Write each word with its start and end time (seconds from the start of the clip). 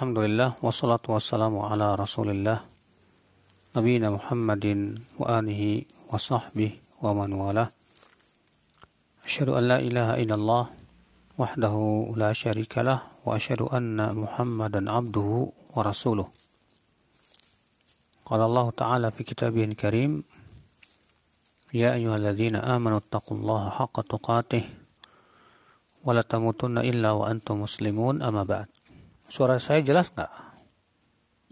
Alhamdulillah 0.00 0.56
wassalatu 0.64 1.12
wassalamu 1.12 1.60
ala 1.68 1.92
Rasulillah 1.92 2.64
nabiyina 3.76 4.08
Muhammadin 4.08 4.96
wa 5.20 5.36
alihi 5.36 5.84
wa 6.08 6.16
sahbihi 6.16 7.04
wa 7.04 7.12
man 7.12 7.28
wala. 7.36 7.68
Asyhadu 9.20 9.60
an 9.60 9.68
la 9.68 9.76
ilaha 9.84 10.16
illallah 10.16 10.72
wahdahu 11.36 12.16
la 12.16 12.32
syarika 12.32 12.80
lah 12.80 13.12
wa 13.28 13.36
asyhadu 13.36 13.68
anna 13.68 14.08
Muhammadan 14.16 14.88
abduhu 14.88 15.52
wa 15.76 15.84
rasuluh. 15.84 16.32
Qala 18.24 18.48
Allah 18.48 18.72
Ta'ala 18.72 19.06
fi 19.12 19.20
kitabihil 19.20 19.76
karim 19.76 20.24
Ya 21.76 21.92
ayyuhalladzina 21.92 22.64
amanu 22.64 23.04
taqullaha 23.04 23.84
haqqa 23.84 24.00
tuqatih 24.08 24.64
wa 26.08 26.16
la 26.16 26.24
tamutunna 26.24 26.88
illa 26.88 27.12
wa 27.12 27.28
antum 27.28 27.68
muslimun 27.68 28.24
amma 28.24 28.48
ba'd. 28.48 28.79
Suara 29.30 29.62
saya 29.62 29.78
jelas 29.78 30.10
nggak? 30.10 30.26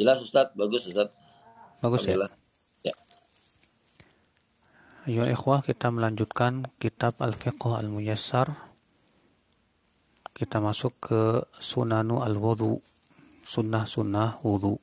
Jelas 0.03 0.19
Ustaz, 0.19 0.51
bagus 0.59 0.91
Ustaz. 0.91 1.15
Bagus 1.79 2.03
ya? 2.11 2.19
Ya. 2.83 2.95
Ayo 5.07 5.23
ikhwah, 5.31 5.63
kita 5.63 5.95
melanjutkan 5.95 6.67
kitab 6.83 7.23
Al-Fiqh 7.23 7.71
Al-Muyassar. 7.71 8.51
Kita 10.35 10.59
masuk 10.59 10.93
ke 10.99 11.23
Sunanu 11.63 12.19
Al-Wudu. 12.19 12.83
Sunnah-sunnah 13.49 14.45
wudu. 14.45 14.77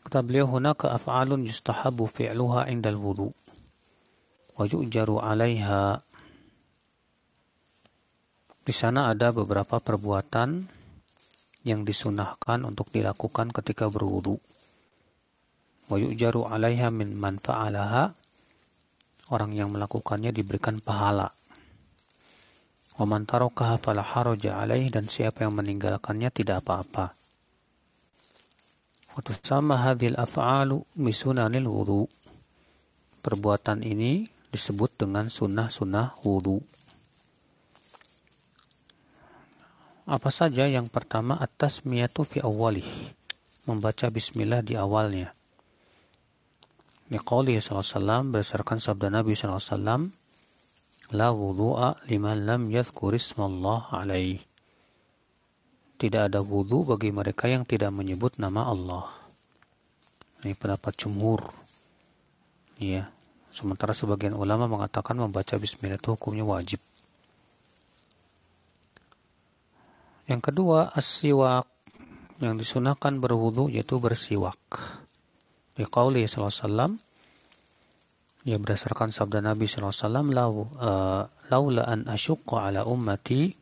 Kata 0.00 0.24
beliau, 0.24 0.48
hunaka 0.48 0.96
af'alun 0.96 1.44
yustahabu 1.44 2.08
fi'luha 2.08 2.72
indal 2.72 2.96
wudu. 2.96 3.28
Wa 4.56 4.64
yu'jaru 4.64 5.20
'alaiha. 5.20 6.00
Di 8.64 8.72
sana 8.72 9.12
ada 9.12 9.28
beberapa 9.28 9.76
perbuatan 9.76 10.83
yang 11.64 11.82
disunahkan 11.82 12.62
untuk 12.68 12.92
dilakukan 12.92 13.50
ketika 13.50 13.88
berwudu. 13.88 14.36
Wa 15.88 15.96
yu'jaru 15.96 16.44
'alaiha 16.44 16.92
min 16.92 17.16
man 17.16 17.40
fa'alaha. 17.40 18.12
Orang 19.32 19.56
yang 19.56 19.72
melakukannya 19.72 20.30
diberikan 20.36 20.76
pahala. 20.84 21.32
Wa 22.94 23.04
man 23.08 23.24
tarakaha 23.24 23.80
fala 23.80 24.04
haraja 24.04 24.60
'alaihi 24.60 24.92
dan 24.92 25.08
siapa 25.08 25.48
yang 25.48 25.56
meninggalkannya 25.56 26.28
tidak 26.28 26.62
apa-apa. 26.62 27.16
Wa 29.16 29.20
tusamma 29.24 29.80
hadhil 29.80 30.20
af'alu 30.20 30.84
bisunanil 30.94 31.66
wudu. 31.66 32.04
Perbuatan 33.24 33.80
ini 33.80 34.28
disebut 34.52 35.00
dengan 35.00 35.32
sunnah-sunnah 35.32 36.20
wudu. 36.20 36.60
Apa 40.04 40.28
saja 40.28 40.68
yang 40.68 40.84
pertama 40.92 41.40
atas 41.40 41.80
miyatu 41.88 42.28
fi 42.28 42.44
awalih. 42.44 42.84
Membaca 43.64 44.12
bismillah 44.12 44.60
di 44.60 44.76
awalnya. 44.76 45.32
Niqali 47.08 47.56
SAW 47.56 48.28
berdasarkan 48.28 48.84
sabda 48.84 49.08
Nabi 49.08 49.32
SAW. 49.32 50.12
La 51.16 51.32
wudu'a 51.32 51.96
liman 52.12 52.44
lam 52.44 52.62
yadhkur 52.68 53.16
ismallah 53.16 53.96
alaih. 53.96 54.44
Tidak 55.96 56.28
ada 56.28 56.44
wudu 56.44 56.84
bagi 56.84 57.08
mereka 57.08 57.48
yang 57.48 57.64
tidak 57.64 57.88
menyebut 57.88 58.36
nama 58.36 58.68
Allah. 58.68 59.08
Ini 60.44 60.52
pendapat 60.52 61.00
jumhur. 61.00 61.48
Ya. 62.76 63.08
Sementara 63.48 63.96
sebagian 63.96 64.36
ulama 64.36 64.68
mengatakan 64.68 65.16
membaca 65.16 65.56
bismillah 65.56 65.96
itu 65.96 66.12
hukumnya 66.12 66.44
wajib. 66.44 66.82
Yang 70.24 70.40
kedua, 70.52 70.92
as-siwak. 70.94 71.68
Yang 72.40 72.66
disunahkan 72.66 73.22
berwudu 73.22 73.70
yaitu 73.70 74.02
bersiwak. 74.02 74.58
Di 75.74 75.86
qawli 75.86 76.26
sallallahu 76.26 76.98
ya 78.44 78.60
berdasarkan 78.60 79.10
sabda 79.10 79.40
Nabi 79.40 79.64
SAW, 79.64 80.28
Lau, 80.28 80.68
uh, 80.76 81.24
laula 81.48 81.82
an 81.88 82.04
asyukka 82.04 82.68
ala 82.68 82.84
ummati 82.84 83.56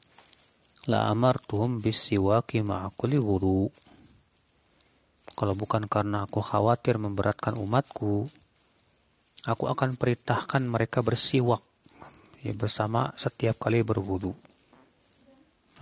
la 0.91 1.07
amartuhum 1.07 1.79
bisiwaki 1.79 2.67
ma'akuli 2.67 3.19
wudu. 3.19 3.71
Kalau 5.33 5.55
bukan 5.55 5.87
karena 5.87 6.27
aku 6.27 6.43
khawatir 6.43 6.99
memberatkan 6.99 7.55
umatku, 7.57 8.27
aku 9.47 9.65
akan 9.71 9.95
perintahkan 9.95 10.67
mereka 10.67 11.01
bersiwak 11.01 11.63
ya, 12.43 12.53
bersama 12.53 13.15
setiap 13.15 13.63
kali 13.63 13.87
berwudu. 13.87 14.35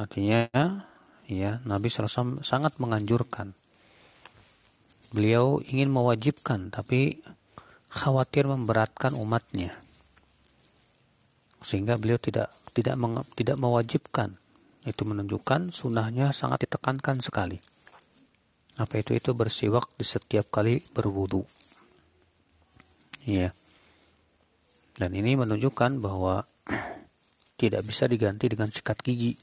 Artinya, 0.01 0.49
ya 1.29 1.61
Nabi 1.69 1.93
SAW 1.93 2.41
sangat 2.41 2.81
menganjurkan. 2.81 3.53
Beliau 5.13 5.61
ingin 5.61 5.93
mewajibkan, 5.93 6.73
tapi 6.73 7.21
khawatir 7.93 8.49
memberatkan 8.49 9.13
umatnya, 9.13 9.77
sehingga 11.61 12.01
beliau 12.01 12.17
tidak 12.17 12.49
tidak 12.73 12.97
meng, 12.97 13.21
tidak 13.37 13.61
mewajibkan. 13.61 14.41
Itu 14.87 15.05
menunjukkan 15.05 15.77
sunnahnya 15.77 16.33
sangat 16.33 16.65
ditekankan 16.65 17.21
sekali. 17.21 17.61
Apa 18.81 19.05
itu 19.05 19.13
itu 19.13 19.37
bersiwak 19.37 19.93
di 20.01 20.09
setiap 20.09 20.49
kali 20.49 20.81
berwudu. 20.97 21.45
Ya. 23.29 23.53
Dan 24.97 25.13
ini 25.13 25.37
menunjukkan 25.37 26.01
bahwa 26.01 26.49
tidak 27.61 27.85
bisa 27.85 28.09
diganti 28.09 28.49
dengan 28.49 28.73
sikat 28.73 29.05
gigi. 29.05 29.37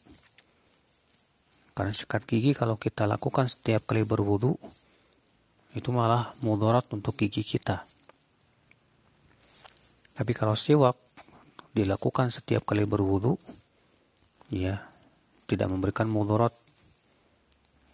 Karena 1.78 1.94
sikat 1.94 2.26
gigi 2.26 2.58
kalau 2.58 2.74
kita 2.74 3.06
lakukan 3.06 3.46
setiap 3.46 3.86
kali 3.86 4.02
berwudu, 4.02 4.58
itu 5.78 5.94
malah 5.94 6.34
mudarat 6.42 6.90
untuk 6.90 7.14
gigi 7.14 7.46
kita. 7.46 7.86
Tapi 10.18 10.34
kalau 10.34 10.58
siwak 10.58 10.98
dilakukan 11.78 12.34
setiap 12.34 12.66
kali 12.66 12.82
berwudu, 12.90 13.38
ya 14.50 14.90
tidak 15.46 15.70
memberikan 15.70 16.10
mudarat. 16.10 16.58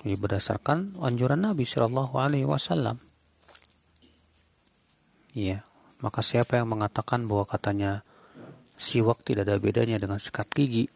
Ini 0.08 0.16
berdasarkan 0.16 1.04
anjuran 1.04 1.44
Nabi 1.44 1.68
Shallallahu 1.68 2.16
Alaihi 2.16 2.48
Wasallam. 2.48 2.96
Ya, 5.36 5.60
maka 6.00 6.24
siapa 6.24 6.56
yang 6.56 6.72
mengatakan 6.72 7.28
bahwa 7.28 7.44
katanya 7.44 8.08
siwak 8.80 9.28
tidak 9.28 9.52
ada 9.52 9.60
bedanya 9.60 10.00
dengan 10.00 10.24
sikat 10.24 10.48
gigi, 10.56 10.88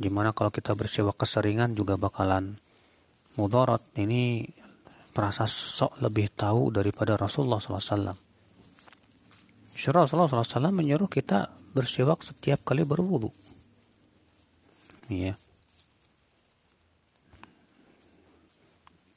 Gimana 0.00 0.32
kalau 0.32 0.48
kita 0.48 0.72
bersiwak 0.72 1.20
keseringan 1.20 1.76
juga 1.76 2.00
bakalan 2.00 2.56
mudarat. 3.36 3.84
Ini 4.00 4.48
perasa 5.12 5.44
sok 5.44 6.00
lebih 6.00 6.32
tahu 6.32 6.72
daripada 6.72 7.20
Rasulullah 7.20 7.60
SAW. 7.60 8.16
Rasulullah 9.76 10.28
SAW 10.28 10.72
menyuruh 10.72 11.08
kita 11.08 11.52
bersiwak 11.76 12.24
setiap 12.24 12.64
kali 12.64 12.88
berwudu. 12.88 13.28
Iya. 15.12 15.36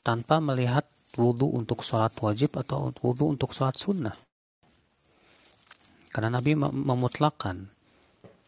Tanpa 0.04 0.44
melihat 0.44 0.84
wudu 1.16 1.48
untuk 1.48 1.80
sholat 1.80 2.12
wajib 2.20 2.60
atau 2.60 2.92
wudu 3.00 3.32
untuk 3.32 3.56
sholat 3.56 3.80
sunnah. 3.80 4.16
Karena 6.12 6.38
Nabi 6.38 6.60
memutlakan, 6.60 7.72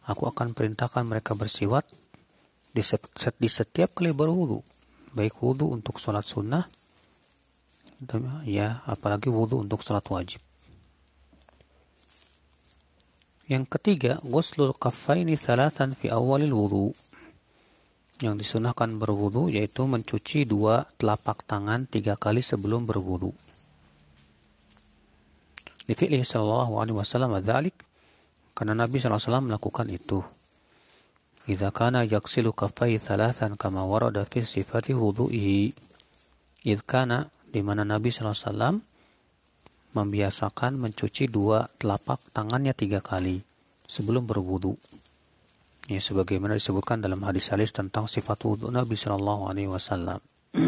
aku 0.04 0.28
akan 0.28 0.52
perintahkan 0.52 1.02
mereka 1.08 1.32
bersiwak 1.32 1.88
di, 2.76 2.84
di 3.40 3.48
setiap 3.48 3.96
kali 3.96 4.12
berwudu 4.12 4.60
baik 5.16 5.40
wudu 5.40 5.72
untuk 5.72 5.96
sholat 5.96 6.28
sunnah 6.28 6.68
ya 8.44 8.84
apalagi 8.84 9.32
wudu 9.32 9.64
untuk 9.64 9.80
sholat 9.80 10.04
wajib 10.12 10.44
yang 13.48 13.64
ketiga 13.64 14.20
ghuslul 14.20 14.76
kaffaini 14.76 15.40
salatan 15.40 15.96
fi 15.96 16.12
awalil 16.12 16.52
wudu 16.52 16.86
yang 18.24 18.40
disunahkan 18.40 18.96
berwudu 18.96 19.52
yaitu 19.52 19.84
mencuci 19.84 20.48
dua 20.48 20.88
telapak 20.96 21.44
tangan 21.44 21.84
tiga 21.84 22.16
kali 22.16 22.40
sebelum 22.40 22.88
berwudu. 22.88 23.28
Di 25.86 25.92
fi'lihi 25.92 26.24
sallallahu 26.24 26.80
alaihi 26.80 26.96
wasallam 26.96 27.36
karena 28.56 28.72
Nabi 28.72 28.96
SAW 28.96 29.44
melakukan 29.44 29.86
itu. 29.92 30.24
إذا 31.49 31.69
كان 31.73 31.95
يغسل 31.95 32.53
كفيه 32.53 32.97
ثلاثا 32.97 33.47
كما 33.57 33.81
ورد 33.81 34.23
في 34.29 34.45
صفة 34.45 34.93
وضوئه 34.93 35.71
إذ 36.65 36.79
كان 36.85 37.25
di 37.51 37.59
mana 37.59 37.83
Nabi 37.83 38.07
SAW 38.15 38.79
membiasakan 39.91 40.79
mencuci 40.79 41.27
dua 41.27 41.67
telapak 41.75 42.31
tangannya 42.31 42.71
tiga 42.71 43.03
kali 43.03 43.43
sebelum 43.83 44.23
berwudu. 44.23 44.79
Ya, 45.91 45.99
sebagaimana 45.99 46.55
disebutkan 46.55 47.03
dalam 47.03 47.19
hadis-hadis 47.27 47.75
tentang 47.75 48.07
sifat 48.07 48.39
wudhu 48.47 48.71
Nabi 48.71 48.95
Shallallahu 48.95 49.51
Alaihi 49.51 49.67
Wasallam. 49.67 50.23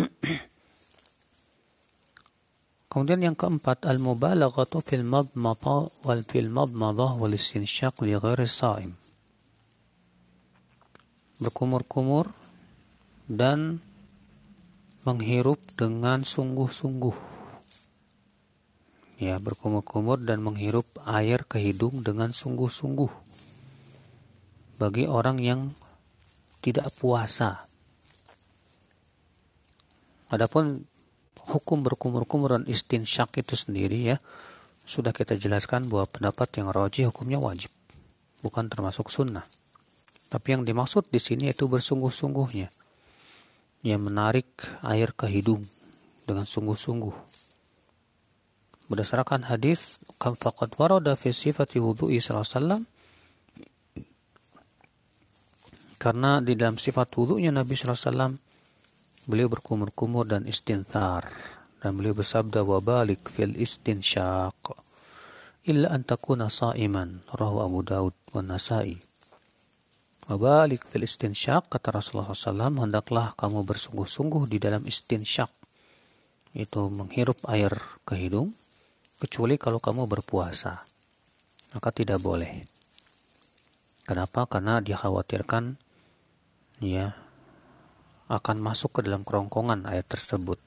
Kemudian 2.92 3.24
yang 3.24 3.40
keempat, 3.40 3.88
al-mubalaghatu 3.88 4.84
fil 4.84 5.08
madmata 5.08 5.88
wal 6.04 6.22
fil 6.28 6.52
madmadah 6.52 7.16
wal 7.16 7.32
istinsyaq 7.32 8.04
li 8.04 8.20
ghairi 8.20 8.44
saim 8.44 9.00
berkumur-kumur 11.39 12.35
dan 13.31 13.79
menghirup 15.07 15.63
dengan 15.79 16.27
sungguh-sungguh. 16.27 17.17
Ya, 19.19 19.39
berkumur-kumur 19.43 20.23
dan 20.23 20.43
menghirup 20.43 20.87
air 21.07 21.43
ke 21.47 21.59
hidung 21.59 22.03
dengan 22.07 22.31
sungguh-sungguh. 22.31 23.11
Bagi 24.79 25.11
orang 25.11 25.43
yang 25.43 25.61
tidak 26.63 26.91
puasa. 26.99 27.67
Adapun 30.31 30.87
hukum 31.49 31.83
berkumur-kumur 31.83 32.61
dan 32.61 32.65
istinsyak 32.69 33.33
itu 33.41 33.57
sendiri 33.57 34.15
ya, 34.15 34.17
sudah 34.85 35.11
kita 35.11 35.35
jelaskan 35.35 35.89
bahwa 35.89 36.07
pendapat 36.07 36.61
yang 36.61 36.69
roji 36.69 37.09
hukumnya 37.09 37.41
wajib, 37.41 37.73
bukan 38.45 38.69
termasuk 38.69 39.09
sunnah. 39.09 39.49
Tapi 40.29 40.49
yang 40.53 40.63
dimaksud 40.65 41.09
di 41.09 41.17
sini 41.17 41.49
itu 41.49 41.65
bersungguh-sungguhnya. 41.69 42.69
Yang 43.85 44.01
menarik 44.05 44.49
air 44.85 45.17
ke 45.17 45.25
hidung 45.29 45.65
dengan 46.29 46.45
sungguh-sungguh. 46.45 47.17
Berdasarkan 48.89 49.49
hadis, 49.49 50.01
kam 50.17 50.37
faqad 50.37 50.77
warada 50.81 51.13
fi 51.17 51.33
sifati 51.33 51.77
wudu'i 51.77 52.21
sallallahu 52.21 52.85
karena 55.99 56.39
di 56.39 56.55
dalam 56.55 56.79
sifat 56.79 57.11
wudhunya 57.19 57.51
Nabi 57.51 57.75
SAW 57.75 58.39
beliau 59.27 59.51
berkumur-kumur 59.51 60.31
dan 60.31 60.47
istinthar 60.47 61.27
dan 61.83 61.91
beliau 61.99 62.15
bersabda 62.15 62.63
wa 62.63 62.79
balik 62.79 63.27
fil 63.35 63.59
istinsyaq 63.59 64.79
illa 65.67 65.91
an 65.91 66.07
takuna 66.07 66.47
sa'iman 66.47 67.27
rahu 67.35 67.59
Abu 67.61 67.81
Daud 67.83 68.15
wa 68.31 68.41
Nasai 68.47 69.08
Wabalik 70.29 70.85
fil 70.93 71.09
istinsyak, 71.09 71.73
kata 71.73 71.89
Rasulullah 71.89 72.37
SAW, 72.37 72.85
hendaklah 72.85 73.33
kamu 73.33 73.65
bersungguh-sungguh 73.65 74.45
di 74.45 74.61
dalam 74.61 74.85
istinsyak. 74.85 75.49
Itu 76.53 76.93
menghirup 76.93 77.49
air 77.49 77.73
ke 78.05 78.13
hidung, 78.13 78.53
kecuali 79.17 79.57
kalau 79.57 79.81
kamu 79.81 80.05
berpuasa. 80.05 80.85
Maka 81.73 81.89
tidak 81.97 82.21
boleh. 82.21 82.61
Kenapa? 84.05 84.45
Karena 84.45 84.85
dikhawatirkan 84.85 85.81
ya 86.85 87.17
akan 88.29 88.57
masuk 88.61 89.01
ke 89.01 89.09
dalam 89.09 89.25
kerongkongan 89.25 89.89
air 89.89 90.05
tersebut. 90.05 90.61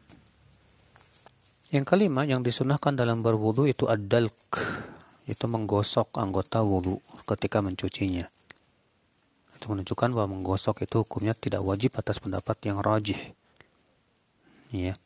Yang 1.69 1.85
kelima 1.85 2.25
yang 2.25 2.41
disunahkan 2.41 2.97
dalam 2.97 3.21
berwudu 3.21 3.69
itu 3.69 3.85
adalk, 3.85 4.57
itu 5.29 5.45
menggosok 5.45 6.17
anggota 6.17 6.65
wudu 6.65 6.97
ketika 7.29 7.61
mencucinya. 7.61 8.25
Itu 9.61 9.69
menunjukkan 9.69 10.17
bahwa 10.17 10.41
menggosok 10.41 10.89
itu 10.89 11.05
hukumnya 11.05 11.37
tidak 11.37 11.61
wajib 11.61 11.93
atas 11.93 12.17
pendapat 12.17 12.57
yang 12.65 12.81
rajih. 12.81 13.21
Ya. 14.73 14.97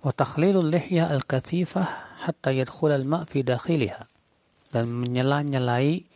Wa 0.00 0.16
takhlilul 0.16 0.72
lihya 0.72 1.12
al-kathifah 1.12 2.24
hatta 2.24 2.56
yadkhul 2.56 2.96
al-ma' 2.96 3.28
fi 3.28 3.44
dakhiliha. 3.44 4.08
Dan 4.72 4.96
menyela-nyelai 4.96 6.08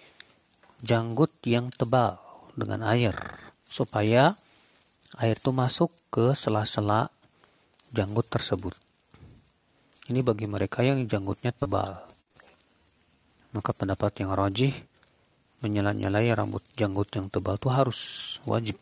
janggut 0.80 1.36
yang 1.44 1.68
tebal 1.68 2.16
dengan 2.56 2.88
air 2.88 3.12
supaya 3.68 4.32
air 5.20 5.36
itu 5.36 5.52
masuk 5.52 5.92
ke 6.08 6.32
sela-sela 6.32 7.12
janggut 7.92 8.24
tersebut. 8.32 8.72
Ini 10.08 10.24
bagi 10.24 10.48
mereka 10.48 10.80
yang 10.80 11.04
janggutnya 11.04 11.52
tebal. 11.52 11.92
Maka 13.52 13.70
pendapat 13.76 14.24
yang 14.24 14.32
rajih 14.32 14.72
menyala-nyalai 15.64 16.30
rambut 16.34 16.62
janggut 16.78 17.10
yang 17.14 17.26
tebal 17.30 17.58
itu 17.58 17.68
harus 17.70 17.98
wajib. 18.46 18.78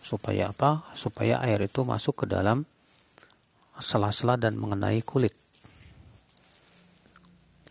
Supaya 0.00 0.48
apa? 0.48 0.88
Supaya 0.96 1.44
air 1.44 1.60
itu 1.60 1.84
masuk 1.84 2.24
ke 2.24 2.26
dalam 2.28 2.64
sela-sela 3.76 4.40
dan 4.40 4.56
mengenai 4.56 5.04
kulit. 5.04 5.36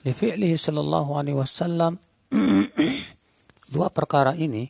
Lifi'lihi 0.05 0.55
sallallahu 0.55 1.17
alaihi 1.17 1.35
wasallam 1.35 1.99
dua 3.73 3.87
perkara 3.91 4.37
ini 4.37 4.69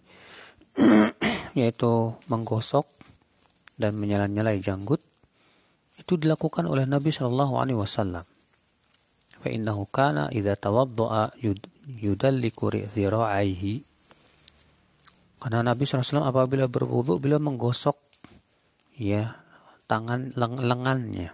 yaitu 1.59 2.15
menggosok 2.31 2.87
dan 3.77 3.93
menyala-nyalai 3.99 4.57
janggut 4.57 5.03
itu 5.97 6.13
dilakukan 6.17 6.65
oleh 6.65 6.85
Nabi 6.85 7.09
Shallallahu 7.09 7.53
alaihi 7.57 7.77
wasallam. 7.77 8.25
Fa 9.37 9.49
innahu 9.49 9.85
kana 9.89 10.29
idza 10.33 10.57
tawaddaa 10.57 11.37
yudalliku 11.87 12.67
zira'aihi. 12.71 13.81
Karena 15.37 15.63
Nabi 15.63 15.87
SAW 15.87 16.27
apabila 16.27 16.67
berwudu 16.67 17.21
beliau 17.21 17.39
menggosok 17.39 17.95
ya 18.99 19.39
tangan 19.87 20.35
leng 20.35 20.59
lengannya. 20.59 21.31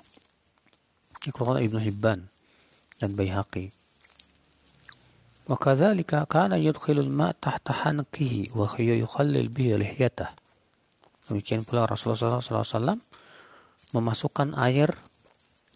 Iqra'ah 1.24 1.64
Ibnu 1.64 1.80
Hibban 1.80 2.20
dan 3.00 3.10
Baihaqi. 3.16 3.72
Wa 5.48 5.60
kadzalika 5.60 6.24
kana 6.28 6.56
yudkhilul 6.60 7.12
ma' 7.12 7.36
tahta 7.36 7.74
hanqihi 7.84 8.56
wa 8.56 8.68
yukhallil 8.80 9.52
bihi 9.52 9.76
lihyatah. 9.80 10.32
Demikian 11.28 11.64
pula 11.64 11.88
Rasulullah 11.88 12.44
SAW 12.44 13.00
memasukkan 13.96 14.56
air 14.60 14.92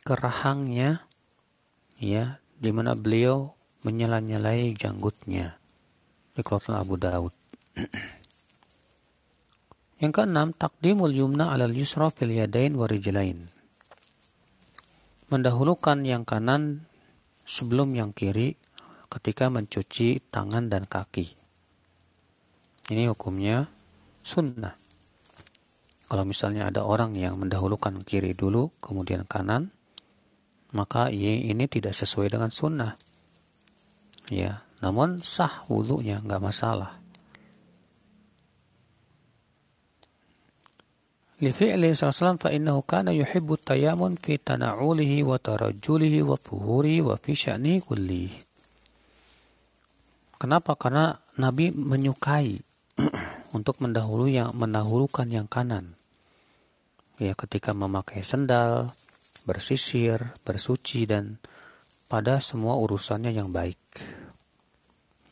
ke 0.04 0.14
rahangnya 0.16 1.08
ya 2.00 2.40
di 2.60 2.72
mana 2.76 2.96
beliau 2.96 3.56
menyala-nyalai 3.86 4.74
janggutnya. 4.74 5.58
Dikeluarkan 6.34 6.76
Abu 6.78 6.96
Daud. 6.98 7.34
Yang 10.02 10.12
keenam, 10.14 10.54
takdimul 10.54 11.10
yumna 11.10 11.50
alal 11.50 11.74
yusra 11.74 12.14
fil 12.14 12.30
yadain 12.30 12.78
warijlain. 12.78 13.50
Mendahulukan 15.34 16.06
yang 16.06 16.24
kanan 16.24 16.86
sebelum 17.44 17.92
yang 17.98 18.14
kiri 18.14 18.56
ketika 19.10 19.50
mencuci 19.50 20.22
tangan 20.30 20.70
dan 20.70 20.86
kaki. 20.86 21.34
Ini 22.94 23.10
hukumnya 23.12 23.68
sunnah. 24.22 24.78
Kalau 26.08 26.24
misalnya 26.24 26.72
ada 26.72 26.88
orang 26.88 27.20
yang 27.20 27.36
mendahulukan 27.36 28.00
kiri 28.08 28.32
dulu, 28.32 28.72
kemudian 28.80 29.28
kanan, 29.28 29.76
maka 30.72 31.12
ini 31.12 31.68
tidak 31.68 31.98
sesuai 31.98 32.38
dengan 32.38 32.54
sunnah 32.54 32.96
ya 34.30 34.64
namun 34.84 35.24
sah 35.26 35.66
wudhunya 35.68 36.22
nggak 36.22 36.44
masalah 36.44 36.98
Lifi'li 41.38 41.94
SAW 41.94 42.42
fa'innahu 42.42 42.82
kana 42.82 43.14
yuhibbu 43.14 43.62
tayamun 43.62 44.18
fi 44.18 44.42
tana'ulihi 44.42 45.22
wa 45.22 45.38
tarajulihi 45.38 46.26
wa 46.26 46.34
tuhurihi 46.34 47.06
wa 47.06 47.14
fi 47.14 47.38
sya'ni 47.38 47.78
kulli. 47.86 48.26
Kenapa? 50.42 50.74
Karena 50.74 51.14
Nabi 51.38 51.70
menyukai 51.70 52.58
untuk 53.58 53.78
mendahului 53.86 54.34
yang 54.34 54.50
mendahulukan 54.58 55.30
yang 55.30 55.46
kanan. 55.46 55.94
Ya, 57.22 57.38
ketika 57.38 57.70
memakai 57.70 58.26
sendal, 58.26 58.90
bersisir, 59.46 60.34
bersuci 60.42 61.06
dan 61.06 61.38
pada 62.10 62.42
semua 62.42 62.82
urusannya 62.82 63.30
yang 63.30 63.54
baik. 63.54 63.78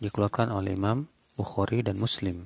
Dikeluarkan 0.06 0.54
oleh 0.54 0.78
Imam 0.78 1.10
Bukhari 1.34 1.82
dan 1.82 1.98
Muslim. 1.98 2.46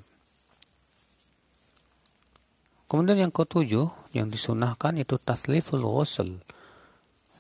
Kemudian 2.87 3.27
yang 3.27 3.33
ketujuh 3.35 4.15
yang 4.15 4.31
disunahkan 4.31 4.95
itu 4.95 5.19
tasliful 5.19 5.83
ghusl 5.83 6.39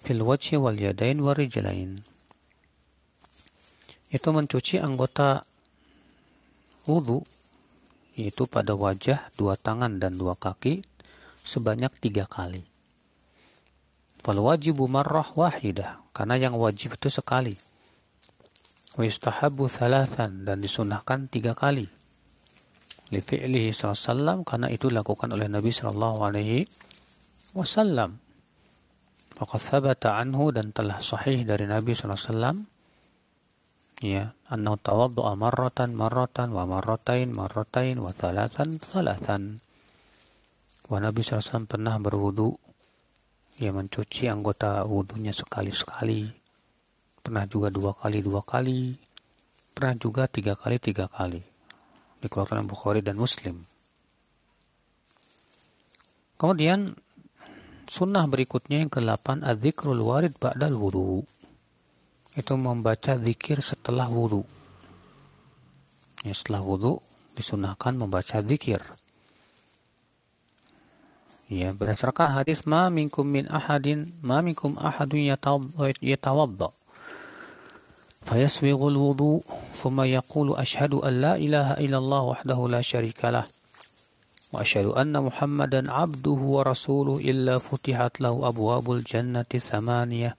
fil 0.03 0.21
wajhi 0.27 0.59
wal 0.59 0.75
yadain 0.75 1.23
wal 1.23 1.33
rijlain. 1.33 2.03
Itu 4.11 4.35
mencuci 4.35 4.83
anggota 4.83 5.47
wudhu 6.83 7.23
yaitu 8.19 8.43
pada 8.51 8.75
wajah, 8.75 9.31
dua 9.39 9.55
tangan 9.55 10.03
dan 10.03 10.19
dua 10.19 10.35
kaki 10.35 10.83
sebanyak 11.47 11.95
tiga 12.03 12.27
kali. 12.27 12.67
Fal 14.19 14.35
wajibu 14.43 14.91
marrah 14.91 15.31
wahidah. 15.31 16.03
Karena 16.11 16.35
yang 16.35 16.59
wajib 16.59 16.99
itu 16.99 17.07
sekali. 17.07 17.55
Wa 18.99 19.07
yustahabu 19.07 19.71
thalathan. 19.71 20.43
Dan 20.43 20.59
disunahkan 20.59 21.31
tiga 21.31 21.55
kali. 21.55 21.87
Li 23.09 23.19
fi'lihi 23.23 23.71
sallallahu 23.71 24.43
karena 24.43 24.67
itu 24.67 24.91
dilakukan 24.91 25.31
oleh 25.31 25.47
Nabi 25.47 25.71
sallallahu 25.71 26.19
alaihi 26.19 26.67
wasallam. 27.57 28.19
Faqad 29.33 29.61
thabata 29.63 30.19
anhu 30.19 30.51
dan 30.51 30.75
telah 30.75 30.99
sahih 30.99 31.47
dari 31.47 31.63
Nabi 31.63 31.95
sallallahu 31.95 32.19
wasallam 32.27 32.57
ya 33.99 34.31
annahu 34.47 34.79
tawaddu'a 34.79 35.35
marratan 35.35 35.91
marratan 35.95 36.55
wa 36.55 36.63
marratain 36.67 37.31
marratain 37.31 37.97
wa 37.97 38.11
thalathan 38.13 38.77
thalathan. 38.77 39.63
Wa 40.89 40.97
Nabi 40.97 41.21
SAW 41.21 41.69
pernah 41.69 42.01
berwudu 42.01 42.49
ia 43.59 43.69
mencuci 43.75 44.25
anggota 44.31 44.87
wudhunya 44.87 45.35
sekali-sekali. 45.35 46.38
Pernah 47.19 47.45
juga 47.45 47.67
dua 47.67 47.91
kali 47.91 48.23
dua 48.23 48.41
kali. 48.41 48.95
Pernah 49.75 49.95
juga 49.99 50.27
tiga 50.31 50.55
kali 50.55 50.79
tiga 50.79 51.11
kali. 51.11 51.43
Dikeluarkan 52.19 52.67
Bukhari 52.67 52.99
dan 52.99 53.15
Muslim. 53.15 53.63
Kemudian 56.39 56.95
sunnah 57.83 58.23
berikutnya 58.23 58.79
yang 58.79 58.87
ke-8 58.87 59.43
adzikrul 59.43 59.99
warid 59.99 60.39
ba'dal 60.39 60.71
wudu. 60.79 61.27
Itu 62.39 62.55
membaca 62.55 63.19
zikir 63.19 63.59
setelah 63.59 64.07
wudu. 64.07 64.47
Ya, 66.23 66.31
setelah 66.31 66.63
wudu 66.63 67.03
disunahkan 67.35 67.99
membaca 67.99 68.39
zikir. 68.39 68.79
Ya, 71.51 71.75
berdasarkan 71.75 72.39
hadis 72.39 72.63
ma 72.63 72.87
minkum 72.87 73.27
min 73.27 73.49
ahadin 73.51 74.13
ma 74.23 74.39
minkum 74.39 74.77
ahadun 74.79 75.33
yatawadda 75.99 76.78
فيسبغ 78.25 78.87
الوضوء 78.87 79.41
ثم 79.73 80.01
يقول 80.01 80.47
أشهد 80.57 80.93
أن 80.93 81.13
لا 81.21 81.35
إله 81.35 81.67
إلا 81.79 81.97
الله 81.97 82.21
وحده 82.23 82.59
لا 82.67 82.81
شريك 82.81 83.25
له 83.25 83.45
وأشهد 84.53 84.85
أن 84.85 85.13
محمدا 85.23 85.91
عبده 85.91 86.39
ورسوله 86.55 87.15
إلا 87.17 87.57
فتحت 87.57 88.21
له 88.21 88.47
أبواب 88.47 88.91
الجنة 88.91 89.51
ثمانية 89.57 90.35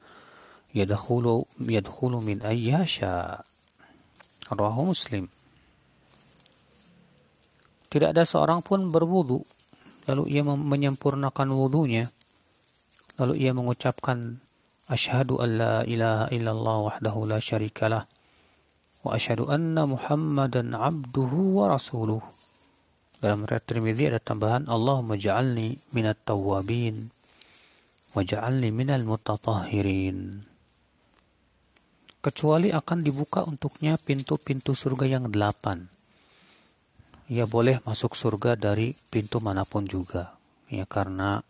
يدخل 0.74 1.44
يدخل 1.60 2.12
من 2.12 2.42
أي 2.42 2.86
شاء 2.86 3.44
رواه 4.52 4.84
مسلم 4.84 5.28
Tidak 7.90 8.14
ada 8.14 8.22
seorang 8.22 8.62
pun 8.62 8.86
berwudu 8.86 9.42
lalu 10.06 10.30
ia 10.30 10.46
menyempurnakan 10.46 11.50
wudhunya 11.50 12.06
lalu 13.18 13.34
ia 13.42 13.50
mengucapkan 13.50 14.38
asyhadu 14.90 15.38
an 15.38 15.50
la 15.54 15.74
ilaha 15.86 16.26
illallah 16.34 16.76
wahdahu 16.90 17.30
la 17.30 17.38
syarikalah 17.38 18.10
wa 19.06 19.14
asyhadu 19.14 19.46
anna 19.46 19.86
muhammadan 19.86 20.74
abduhu 20.74 21.62
wa 21.62 21.70
rasuluh. 21.70 22.18
Dalam 23.22 23.46
riwayat 23.46 23.64
Tirmidzi 23.68 24.10
ada 24.10 24.18
tambahan 24.18 24.66
Allahumma 24.66 25.14
ja'alni 25.14 25.78
minat 25.94 26.18
tawwabin 26.26 27.06
wa 28.16 28.20
ja'alni 28.26 28.74
minal 28.74 29.06
mutatahhirin. 29.06 30.42
Kecuali 32.20 32.68
akan 32.74 32.98
dibuka 33.00 33.46
untuknya 33.46 33.96
pintu-pintu 33.96 34.76
surga 34.76 35.06
yang 35.06 35.24
delapan. 35.30 35.86
Ia 37.30 37.46
boleh 37.46 37.80
masuk 37.86 38.18
surga 38.18 38.58
dari 38.58 38.92
pintu 38.92 39.38
mana 39.38 39.62
pun 39.62 39.86
juga. 39.86 40.34
Ya 40.68 40.84
karena 40.84 41.40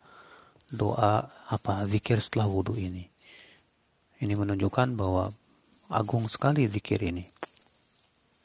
doa 0.70 1.26
apa 1.50 1.82
zikir 1.88 2.22
setelah 2.22 2.46
wudhu 2.46 2.78
ini 2.78 3.09
ini 4.20 4.36
menunjukkan 4.36 4.94
bahwa 4.94 5.32
agung 5.88 6.28
sekali 6.28 6.68
zikir 6.68 7.00
ini. 7.00 7.24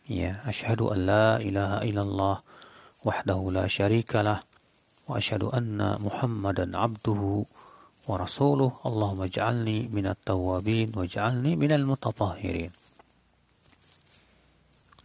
Ya 0.08 0.40
asyhadu 0.48 0.96
an 0.96 1.00
la 1.04 1.28
ilaha 1.44 1.84
illallah 1.84 2.38
wahdahu 3.04 3.52
la 3.52 3.68
syarikalah 3.68 4.40
wa 5.06 5.14
asyhadu 5.20 5.52
anna 5.52 6.00
muhammadan 6.00 6.74
abduhu 6.74 7.44
wa 8.08 8.16
rasuluh. 8.16 8.72
Allahumma 8.88 9.28
ja'alni 9.28 9.92
minat 9.92 10.24
tawabin 10.24 10.96
wa 10.96 11.04
ja'alni 11.04 11.60
minal 11.60 11.84
mutatahhirin. 11.84 12.72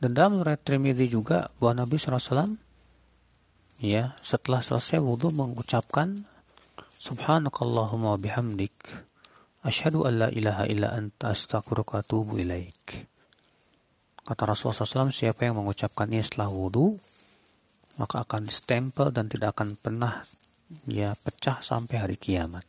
Dan 0.01 0.17
dalam 0.17 0.41
riwayat 0.41 0.65
Tirmidzi 0.65 1.13
juga 1.13 1.51
bahwa 1.61 1.85
Nabi 1.85 2.01
SAW 2.01 2.57
ya 3.85 4.17
setelah 4.25 4.65
selesai 4.65 4.97
wudhu 4.97 5.29
mengucapkan 5.29 6.25
Subhanakallahumma 7.01 8.21
bihamdik 8.21 8.77
Asyhadu 9.61 10.09
an 10.09 10.15
la 10.25 10.29
ilaha 10.33 10.65
illa 10.65 10.97
anta 10.97 11.37
astaghfiruka 11.37 11.97
wa 11.97 12.01
atubu 12.01 12.41
ilaik. 12.41 13.05
Kata 14.25 14.43
Rasulullah 14.49 15.09
SAW, 15.09 15.13
siapa 15.13 15.45
yang 15.45 15.61
mengucapkannya 15.61 16.25
setelah 16.25 16.49
wudhu, 16.49 16.97
maka 18.01 18.25
akan 18.25 18.49
distempel 18.49 19.13
dan 19.13 19.29
tidak 19.29 19.59
akan 19.59 19.77
pernah 19.77 20.25
ya 20.89 21.13
pecah 21.13 21.61
sampai 21.61 21.97
hari 22.01 22.17
kiamat. 22.17 22.65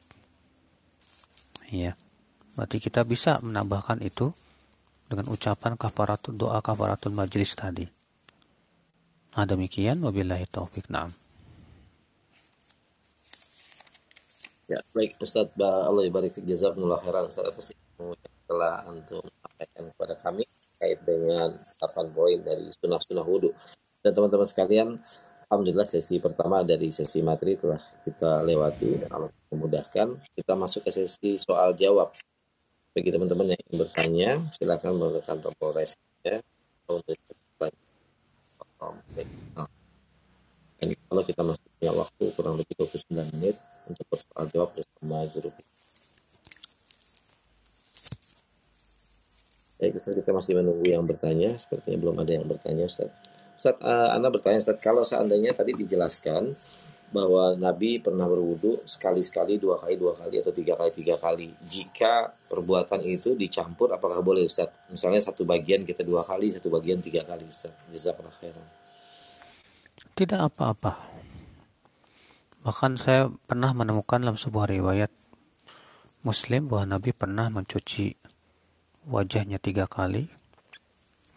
Ya, 1.72 1.96
berarti 2.60 2.84
kita 2.84 3.08
bisa 3.08 3.40
menambahkan 3.40 4.04
itu 4.04 4.36
dengan 5.08 5.32
ucapan 5.32 5.80
kafaratul 5.80 6.36
doa 6.36 6.60
kafaratul 6.60 7.16
majlis 7.16 7.56
tadi. 7.56 7.88
Nah 9.32 9.48
demikian 9.48 10.04
wabillahi 10.04 10.44
taufik 10.52 10.92
na'am. 10.92 11.21
Ya, 14.72 14.80
baik 14.96 15.20
Ustaz 15.20 15.52
Allah 15.60 16.08
ibarik 16.08 16.32
jazakumullah 16.48 17.04
khairan 17.04 17.28
Ustaz 17.28 17.44
atas 17.44 17.76
ilmu 17.76 18.16
yang 18.16 18.38
telah 18.48 18.80
antum 18.88 19.20
sampaikan 19.20 19.84
kepada 19.92 20.16
kami 20.24 20.44
terkait 20.48 21.00
dengan 21.04 21.52
8 21.60 22.16
poin 22.16 22.40
dari 22.40 22.72
sunnah-sunnah 22.80 23.28
wudhu. 23.28 23.52
Dan 24.00 24.16
teman-teman 24.16 24.48
sekalian, 24.48 24.96
Alhamdulillah 25.52 25.84
sesi 25.84 26.24
pertama 26.24 26.64
dari 26.64 26.88
sesi 26.88 27.20
materi 27.20 27.60
telah 27.60 27.84
kita 28.08 28.48
lewati 28.48 29.04
dan 29.04 29.12
Allah 29.12 29.32
memudahkan. 29.52 30.08
Kita 30.40 30.56
masuk 30.56 30.88
ke 30.88 30.92
sesi 30.96 31.36
soal 31.36 31.76
jawab. 31.76 32.16
Bagi 32.96 33.12
teman-teman 33.12 33.52
yang 33.52 33.60
ingin 33.68 33.76
bertanya, 33.76 34.30
silakan 34.56 34.96
menggunakan 34.96 35.52
tombol 35.52 35.76
raise 35.76 36.00
ya. 36.24 36.40
Untuk 36.88 37.20
Ini 40.82 40.98
kalau 41.06 41.22
kita 41.22 41.42
masih 41.46 41.66
punya 41.78 41.92
waktu 41.94 42.26
kurang 42.34 42.56
lebih 42.58 42.74
29 42.74 43.38
menit 43.38 43.56
untuk 43.86 44.06
bersoal 44.10 44.46
jawab 44.50 44.70
bersama 44.74 45.18
kita. 45.30 45.50
Baik, 49.82 49.98
Ustaz, 49.98 50.14
kita 50.14 50.30
masih 50.34 50.54
menunggu 50.58 50.86
yang 50.86 51.06
bertanya. 51.06 51.58
Sepertinya 51.58 51.98
belum 52.02 52.22
ada 52.22 52.32
yang 52.34 52.46
bertanya, 52.46 52.86
Ustaz. 52.86 53.10
Ustaz, 53.58 53.78
uh, 53.82 54.14
Anda 54.14 54.34
bertanya, 54.34 54.62
Ustaz, 54.62 54.78
kalau 54.82 55.06
seandainya 55.06 55.54
tadi 55.54 55.78
dijelaskan 55.78 56.54
bahwa 57.14 57.54
Nabi 57.58 58.02
pernah 58.02 58.26
berwudu 58.26 58.82
sekali-sekali, 58.88 59.62
dua 59.62 59.78
kali, 59.82 59.98
dua 60.02 60.18
kali, 60.18 60.38
atau 60.42 60.50
tiga 60.50 60.74
kali, 60.78 60.90
tiga 60.98 61.18
kali. 61.18 61.54
Jika 61.66 62.30
perbuatan 62.50 63.06
itu 63.06 63.38
dicampur, 63.38 63.94
apakah 63.94 64.22
boleh 64.26 64.50
Ustaz? 64.50 64.70
Misalnya 64.90 65.22
satu 65.22 65.46
bagian 65.46 65.86
kita 65.86 66.02
dua 66.02 66.26
kali, 66.26 66.50
satu 66.50 66.74
bagian 66.74 67.02
tiga 67.02 67.22
kali 67.22 67.46
Ustaz. 67.46 67.74
Jazakallah 67.94 68.34
khairan. 68.42 68.81
Tidak 70.12 70.40
apa-apa. 70.40 71.12
Bahkan 72.62 72.92
saya 73.00 73.32
pernah 73.50 73.74
menemukan 73.74 74.22
dalam 74.22 74.38
sebuah 74.38 74.70
riwayat 74.70 75.10
Muslim 76.22 76.70
bahwa 76.70 76.98
Nabi 76.98 77.10
pernah 77.10 77.50
mencuci 77.50 78.14
wajahnya 79.10 79.58
tiga 79.58 79.90
kali, 79.90 80.30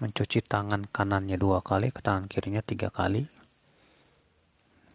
mencuci 0.04 0.44
tangan 0.44 0.84
kanannya 0.92 1.40
dua 1.40 1.64
kali, 1.64 1.88
ke 1.88 2.04
tangan 2.04 2.28
kirinya 2.28 2.60
tiga 2.60 2.92
kali, 2.92 3.24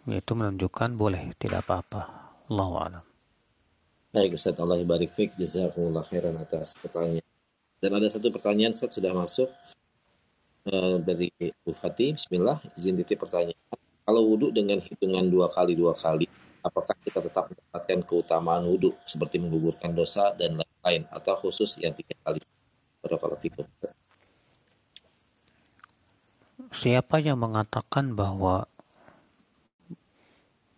itu 0.05 0.31
menunjukkan 0.37 0.93
boleh 0.93 1.33
tidak 1.41 1.65
apa-apa. 1.65 2.01
Allah 2.49 2.69
alam. 2.85 3.05
Baik 4.09 4.37
Ustaz 4.37 4.57
Allah 4.57 4.81
barik 4.85 5.13
fik. 5.13 5.37
Jazakumullah 5.37 6.01
khairan 6.05 6.37
atas 6.41 6.73
pertanyaan. 6.77 7.25
Dan 7.77 7.91
ada 7.93 8.09
satu 8.09 8.33
pertanyaan 8.33 8.73
Ustaz 8.73 8.97
sudah 8.97 9.13
masuk 9.13 9.49
uh, 10.69 10.97
dari 11.01 11.33
Bu 11.65 11.73
Fatih 11.73 12.13
Bismillah 12.15 12.61
izin 12.77 12.95
titip 13.01 13.25
pertanyaan 13.25 13.57
kalau 14.05 14.25
wudhu 14.25 14.53
dengan 14.53 14.81
hitungan 14.81 15.25
dua 15.29 15.49
kali 15.49 15.73
dua 15.77 15.93
kali 15.93 16.29
apakah 16.63 16.95
kita 17.01 17.23
tetap 17.23 17.49
mendapatkan 17.51 17.99
keutamaan 18.03 18.67
wudhu 18.67 18.91
seperti 19.07 19.39
menggugurkan 19.39 19.95
dosa 19.95 20.35
dan 20.35 20.59
lain-lain 20.59 21.07
atau 21.11 21.35
khusus 21.39 21.79
yang 21.79 21.95
tiga 21.95 22.15
kali. 22.23 22.39
Siapa 26.69 27.23
yang 27.23 27.39
mengatakan 27.39 28.13
bahwa 28.13 28.67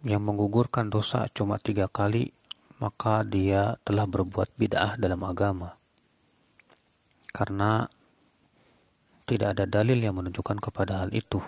yang 0.05 0.21
menggugurkan 0.21 0.89
dosa 0.89 1.29
cuma 1.33 1.61
tiga 1.61 1.89
kali, 1.89 2.33
maka 2.81 3.21
dia 3.25 3.77
telah 3.85 4.05
berbuat 4.09 4.53
bid'ah 4.57 4.97
dalam 4.97 5.21
agama. 5.25 5.77
Karena 7.29 7.85
tidak 9.31 9.55
ada 9.55 9.63
dalil 9.63 9.95
yang 9.95 10.19
menunjukkan 10.19 10.59
kepada 10.59 11.07
hal 11.07 11.15
itu. 11.15 11.39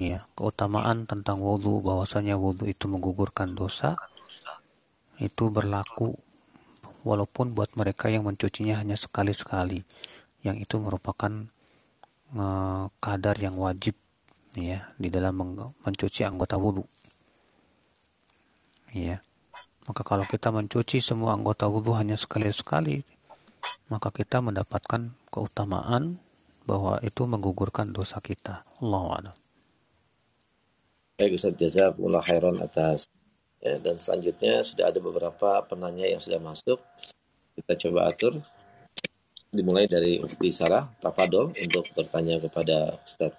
Ya, 0.00 0.24
keutamaan 0.32 1.04
tentang 1.04 1.44
wudhu, 1.44 1.84
bahwasanya 1.84 2.40
wudhu 2.40 2.64
itu 2.64 2.88
menggugurkan 2.88 3.52
dosa, 3.52 4.00
itu 5.20 5.52
berlaku 5.52 6.16
walaupun 7.04 7.52
buat 7.52 7.76
mereka 7.76 8.08
yang 8.08 8.24
mencucinya 8.24 8.80
hanya 8.80 8.96
sekali-sekali, 8.96 9.84
yang 10.40 10.56
itu 10.56 10.80
merupakan 10.80 11.44
uh, 12.40 12.88
kadar 12.96 13.36
yang 13.36 13.60
wajib 13.60 13.92
ya 14.56 14.88
di 14.96 15.08
dalam 15.08 15.32
mencuci 15.80 16.28
anggota 16.28 16.60
wudhu 16.60 16.84
ya 18.92 19.16
maka 19.88 20.04
kalau 20.04 20.28
kita 20.28 20.52
mencuci 20.52 21.00
semua 21.00 21.32
anggota 21.32 21.64
wudhu 21.64 21.96
hanya 21.96 22.20
sekali-sekali 22.20 23.00
maka 23.88 24.12
kita 24.12 24.44
mendapatkan 24.44 25.16
keutamaan 25.32 26.20
bahwa 26.68 27.00
itu 27.00 27.24
menggugurkan 27.24 27.90
dosa 27.90 28.20
kita 28.20 28.62
Allah 28.84 29.02
a'lam 29.18 29.36
Baik 31.16 31.40
Ustaz 31.40 31.56
Jazakumullah 31.56 32.20
khairan 32.20 32.60
atas 32.60 33.08
ya, 33.64 33.80
dan 33.80 33.96
selanjutnya 33.96 34.60
sudah 34.60 34.92
ada 34.92 35.00
beberapa 35.00 35.64
penanya 35.64 36.04
yang 36.04 36.20
sudah 36.20 36.38
masuk 36.38 36.78
kita 37.56 37.72
coba 37.88 38.12
atur 38.12 38.44
dimulai 39.48 39.88
dari 39.88 40.20
Ufti 40.20 40.52
Sarah 40.52 40.92
Tafadol 41.00 41.56
untuk 41.56 41.88
bertanya 41.96 42.36
kepada 42.36 43.00
Ustaz 43.00 43.32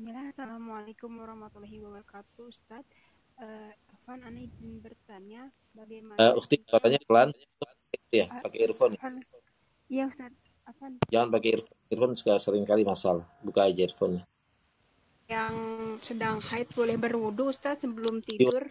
Bismillah, 0.00 0.32
Assalamualaikum 0.32 1.12
warahmatullahi 1.12 1.76
wabarakatuh, 1.84 2.48
Ustaz. 2.48 2.88
Uh, 3.36 3.68
Afan, 3.92 4.24
Ana 4.24 4.40
izin 4.48 4.80
bertanya 4.80 5.52
bagaimana? 5.76 6.16
Uh, 6.16 6.40
Ukti, 6.40 6.64
suaranya 6.64 6.96
pelan. 7.04 7.36
Ya, 8.08 8.24
pakai 8.40 8.64
earphone. 8.64 8.96
Iya, 9.90 10.06
Ustaz. 10.06 10.30
Afan. 10.70 11.02
Jangan 11.10 11.28
pakai 11.34 11.58
earphone. 11.58 11.78
Earphone 11.90 12.14
suka 12.14 12.38
sering 12.38 12.62
kali 12.62 12.86
masalah. 12.86 13.26
Buka 13.42 13.66
aja 13.66 13.90
earphone 13.90 14.22
Yang 15.26 15.54
sedang 16.06 16.38
haid 16.38 16.70
boleh 16.70 16.94
berwudu, 16.94 17.50
Ustaz, 17.50 17.82
sebelum 17.82 18.22
tidur? 18.22 18.70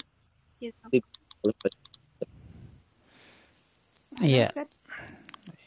Iya. 0.64 0.72
Iya. 4.24 4.48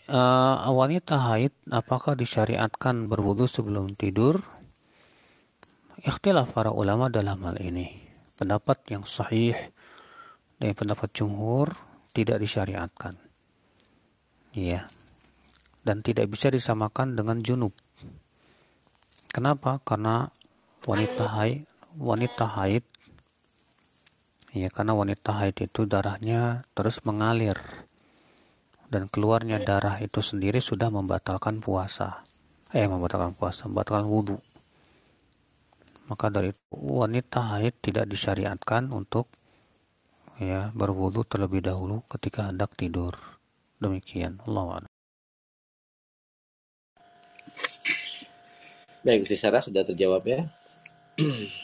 Uh, 0.09 0.73
wanita 0.73 1.17
haid 1.17 1.53
apakah 1.73 2.17
disyariatkan 2.17 3.09
berwudu 3.09 3.45
sebelum 3.45 3.93
tidur? 3.97 4.41
Ikhtilaf 6.03 6.53
para 6.53 6.73
ulama 6.73 7.13
dalam 7.13 7.41
hal 7.45 7.61
ini. 7.61 7.93
Pendapat 8.37 8.89
yang 8.89 9.05
sahih 9.05 9.55
dan 10.61 10.73
pendapat 10.77 11.13
jumhur 11.13 11.73
tidak 12.13 12.41
disyariatkan. 12.41 13.17
Iya. 14.53 14.89
Dan 15.83 16.07
tidak 16.07 16.31
bisa 16.31 16.47
disamakan 16.49 17.19
dengan 17.19 17.43
junub. 17.43 17.75
Kenapa? 19.35 19.83
Karena 19.83 20.31
wanita 20.87 21.27
haid, 21.27 21.67
wanita 21.99 22.47
haid 22.47 22.87
Ya, 24.53 24.69
karena 24.69 24.93
wanita 24.93 25.33
haid 25.33 25.65
itu 25.65 25.89
darahnya 25.89 26.61
terus 26.77 27.01
mengalir. 27.09 27.57
Dan 28.93 29.09
keluarnya 29.09 29.57
darah 29.65 29.97
itu 30.05 30.21
sendiri 30.21 30.61
sudah 30.61 30.93
membatalkan 30.93 31.65
puasa. 31.65 32.21
Eh, 32.77 32.85
membatalkan 32.85 33.33
puasa, 33.33 33.65
membatalkan 33.65 34.05
wudhu. 34.05 34.37
Maka 36.12 36.29
dari 36.29 36.53
itu, 36.53 36.69
wanita 36.77 37.57
haid 37.57 37.81
tidak 37.81 38.05
disyariatkan 38.12 38.93
untuk 38.93 39.33
ya 40.37 40.69
berwudhu 40.77 41.25
terlebih 41.25 41.65
dahulu 41.65 42.05
ketika 42.12 42.53
hendak 42.53 42.77
tidur. 42.77 43.17
Demikian. 43.81 44.45
Allah 44.45 44.85
Baik, 49.03 49.27
Sarah 49.35 49.63
sudah 49.63 49.83
terjawab 49.83 50.23
ya. 50.27 50.41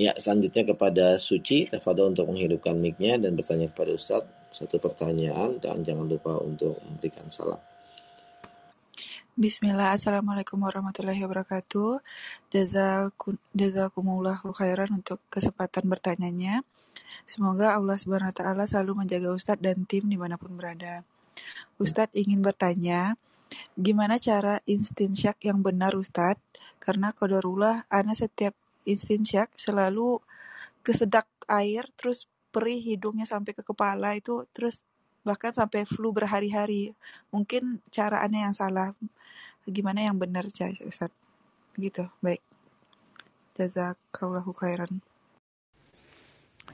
Ya, 0.00 0.16
selanjutnya 0.16 0.64
kepada 0.64 1.20
Suci, 1.20 1.68
tafadhol 1.68 2.16
untuk 2.16 2.32
menghidupkan 2.32 2.72
mic-nya 2.72 3.20
dan 3.20 3.36
bertanya 3.36 3.68
kepada 3.68 3.92
Ustaz 3.92 4.24
satu 4.48 4.80
pertanyaan 4.80 5.60
dan 5.60 5.84
jangan 5.84 6.08
lupa 6.08 6.40
untuk 6.40 6.80
memberikan 6.88 7.28
salam. 7.28 7.60
Bismillah, 9.36 9.92
Assalamualaikum 9.92 10.56
warahmatullahi 10.56 11.20
wabarakatuh. 11.20 12.00
Jazakumullah 13.52 14.40
khairan 14.40 15.04
untuk 15.04 15.20
kesempatan 15.28 15.84
bertanyanya. 15.84 16.64
Semoga 17.28 17.76
Allah 17.76 18.00
Subhanahu 18.00 18.32
wa 18.32 18.36
taala 18.36 18.64
selalu 18.64 19.06
menjaga 19.06 19.36
Ustadz 19.36 19.60
dan 19.60 19.84
tim 19.84 20.08
di 20.08 20.16
mana 20.16 20.40
pun 20.40 20.56
berada. 20.56 21.06
Ustadz 21.76 22.16
ingin 22.16 22.40
bertanya, 22.40 23.20
gimana 23.74 24.16
cara 24.22 24.62
istinsyak 24.66 25.42
yang 25.44 25.60
benar 25.60 25.94
Ustadz? 25.96 26.42
Karena 26.80 27.12
kodarullah, 27.12 27.84
ana 27.92 28.16
setiap 28.16 28.56
istinsyak 28.88 29.52
selalu 29.54 30.18
kesedak 30.80 31.28
air 31.46 31.84
terus 31.98 32.24
perih 32.50 32.80
hidungnya 32.80 33.28
sampai 33.28 33.52
ke 33.54 33.62
kepala 33.62 34.16
itu 34.16 34.48
terus 34.56 34.82
bahkan 35.22 35.52
sampai 35.52 35.84
flu 35.84 36.10
berhari-hari. 36.10 36.96
Mungkin 37.30 37.84
cara 37.92 38.24
aneh 38.24 38.42
yang 38.48 38.56
salah. 38.56 38.96
Gimana 39.68 40.02
yang 40.08 40.16
benar 40.16 40.48
Ustaz 40.48 41.12
gitu 41.76 42.08
baik. 42.24 42.42
Jazakallahu 43.54 44.50
khairan. 44.56 45.04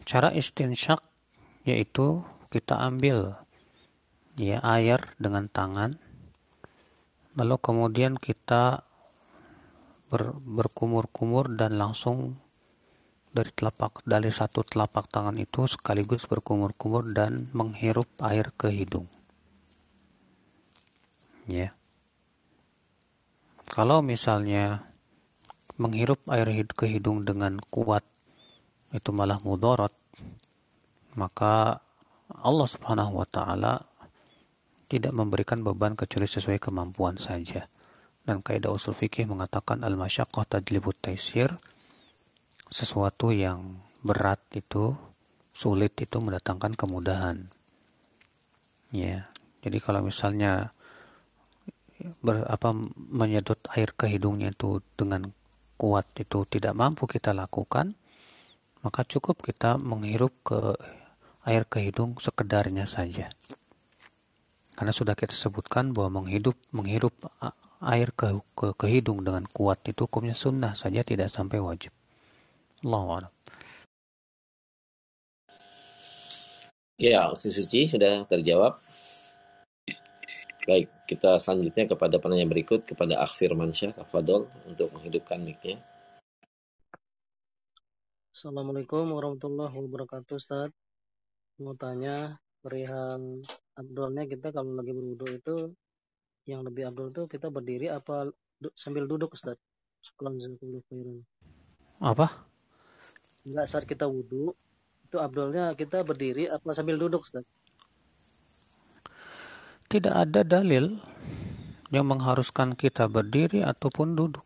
Cara 0.06 0.30
istinsyak 0.30 1.02
yaitu 1.66 2.22
kita 2.54 2.78
ambil 2.78 3.34
ya 4.38 4.62
air 4.62 5.02
dengan 5.18 5.50
tangan 5.50 5.98
lalu 7.36 7.56
kemudian 7.60 8.16
kita 8.16 8.80
ber, 10.08 10.32
berkumur-kumur 10.40 11.52
dan 11.52 11.76
langsung 11.76 12.40
dari 13.36 13.52
telapak 13.52 14.00
dari 14.08 14.32
satu 14.32 14.64
telapak 14.64 15.12
tangan 15.12 15.36
itu 15.36 15.68
sekaligus 15.68 16.24
berkumur-kumur 16.24 17.12
dan 17.12 17.52
menghirup 17.52 18.08
air 18.24 18.48
ke 18.56 18.72
hidung. 18.72 19.04
Ya. 21.44 21.76
Kalau 23.68 24.00
misalnya 24.00 24.88
menghirup 25.76 26.24
air 26.32 26.48
ke 26.72 26.88
hidung 26.88 27.28
dengan 27.28 27.60
kuat 27.68 28.02
itu 28.96 29.12
malah 29.12 29.36
mudarat, 29.44 29.92
maka 31.12 31.84
Allah 32.32 32.68
Subhanahu 32.70 33.20
wa 33.20 33.28
taala 33.28 33.84
tidak 34.86 35.12
memberikan 35.14 35.62
beban 35.62 35.98
kecuali 35.98 36.26
sesuai 36.26 36.58
kemampuan 36.62 37.18
saja. 37.18 37.66
Dan 38.26 38.42
kaidah 38.42 38.74
usul 38.74 38.94
fikih 38.94 39.30
mengatakan 39.30 39.86
al-masyaqqah 39.86 40.46
tajlibut 40.46 40.98
taisir 40.98 41.54
sesuatu 42.66 43.30
yang 43.30 43.78
berat 44.02 44.42
itu 44.54 44.94
sulit 45.54 45.94
itu 46.02 46.18
mendatangkan 46.18 46.74
kemudahan. 46.74 47.46
Ya 48.90 49.30
jadi 49.66 49.82
kalau 49.82 50.06
misalnya 50.06 50.70
ber, 52.22 52.46
apa 52.46 52.70
menyedot 52.94 53.58
air 53.74 53.90
ke 53.98 54.06
hidungnya 54.06 54.54
itu 54.54 54.78
dengan 54.94 55.26
kuat 55.74 56.06
itu 56.22 56.46
tidak 56.46 56.78
mampu 56.78 57.10
kita 57.10 57.34
lakukan 57.34 57.98
maka 58.86 59.02
cukup 59.02 59.42
kita 59.42 59.76
menghirup 59.82 60.32
ke 60.46 60.78
air 61.42 61.66
ke 61.66 61.82
hidung 61.82 62.14
sekedarnya 62.22 62.86
saja 62.86 63.32
karena 64.76 64.92
sudah 64.92 65.16
kita 65.16 65.32
sebutkan 65.32 65.96
bahwa 65.96 66.20
menghidup 66.20 66.54
menghirup 66.76 67.16
air 67.80 68.12
ke, 68.12 68.36
ke, 68.52 68.76
ke 68.76 68.86
hidung 68.92 69.24
dengan 69.24 69.48
kuat 69.48 69.80
itu 69.88 70.04
hukumnya 70.04 70.36
sunnah 70.36 70.76
saja 70.76 71.00
tidak 71.00 71.32
sampai 71.32 71.58
wajib. 71.58 71.92
Allah 72.84 73.32
Ya, 76.96 77.28
suci 77.36 77.88
sudah 77.88 78.24
terjawab. 78.24 78.80
Baik, 80.64 80.88
kita 81.04 81.36
selanjutnya 81.36 81.92
kepada 81.92 82.16
penanya 82.18 82.48
berikut 82.48 82.88
kepada 82.88 83.20
Akhir 83.20 83.52
Mansyah 83.52 83.94
Tafadol 84.00 84.48
untuk 84.64 84.90
menghidupkan 84.96 85.38
mic-nya. 85.44 85.78
Assalamualaikum 88.32 89.12
warahmatullahi 89.12 89.72
wabarakatuh 89.72 90.36
Ustaz. 90.36 90.68
Mau 91.60 91.76
tanya 91.76 92.40
perihal 92.66 93.46
abdulnya 93.78 94.26
kita 94.26 94.50
kalau 94.50 94.74
lagi 94.74 94.90
berwudu 94.90 95.26
itu 95.30 95.54
yang 96.50 96.66
lebih 96.66 96.90
abdul 96.90 97.14
tuh 97.14 97.30
kita 97.30 97.46
berdiri 97.46 97.86
apa 97.94 98.26
du 98.58 98.74
sambil 98.74 99.06
duduk 99.06 99.38
Ustaz? 99.38 99.54
Apa? 102.02 102.26
Enggak 103.46 103.66
saat 103.70 103.84
kita 103.86 104.10
wudhu 104.10 104.50
itu 105.06 105.16
abdulnya 105.22 105.78
kita 105.78 106.02
berdiri 106.02 106.50
apa 106.50 106.74
sambil 106.74 106.98
duduk 106.98 107.22
Ustaz? 107.22 107.46
Tidak 109.86 110.10
ada 110.10 110.42
dalil 110.42 110.98
yang 111.94 112.10
mengharuskan 112.10 112.74
kita 112.74 113.06
berdiri 113.06 113.62
ataupun 113.62 114.18
duduk. 114.18 114.42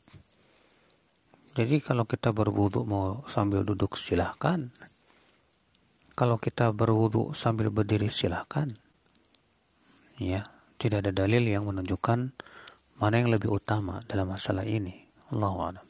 Jadi 1.56 1.80
kalau 1.80 2.04
kita 2.04 2.36
berwudhu 2.36 2.84
mau 2.84 3.24
sambil 3.24 3.64
duduk 3.64 3.96
silahkan. 3.96 4.68
Kalau 6.14 6.36
kita 6.36 6.70
berwudhu 6.74 7.32
sambil 7.32 7.72
berdiri 7.72 8.12
silahkan. 8.12 8.68
Ya, 10.20 10.44
tidak 10.76 11.08
ada 11.08 11.24
dalil 11.24 11.48
yang 11.48 11.64
menunjukkan 11.64 12.32
mana 13.00 13.14
yang 13.16 13.32
lebih 13.32 13.48
utama 13.56 14.04
dalam 14.04 14.28
masalah 14.28 14.68
ini. 14.68 15.08
Allah 15.32 15.54
a'lam. 15.56 15.86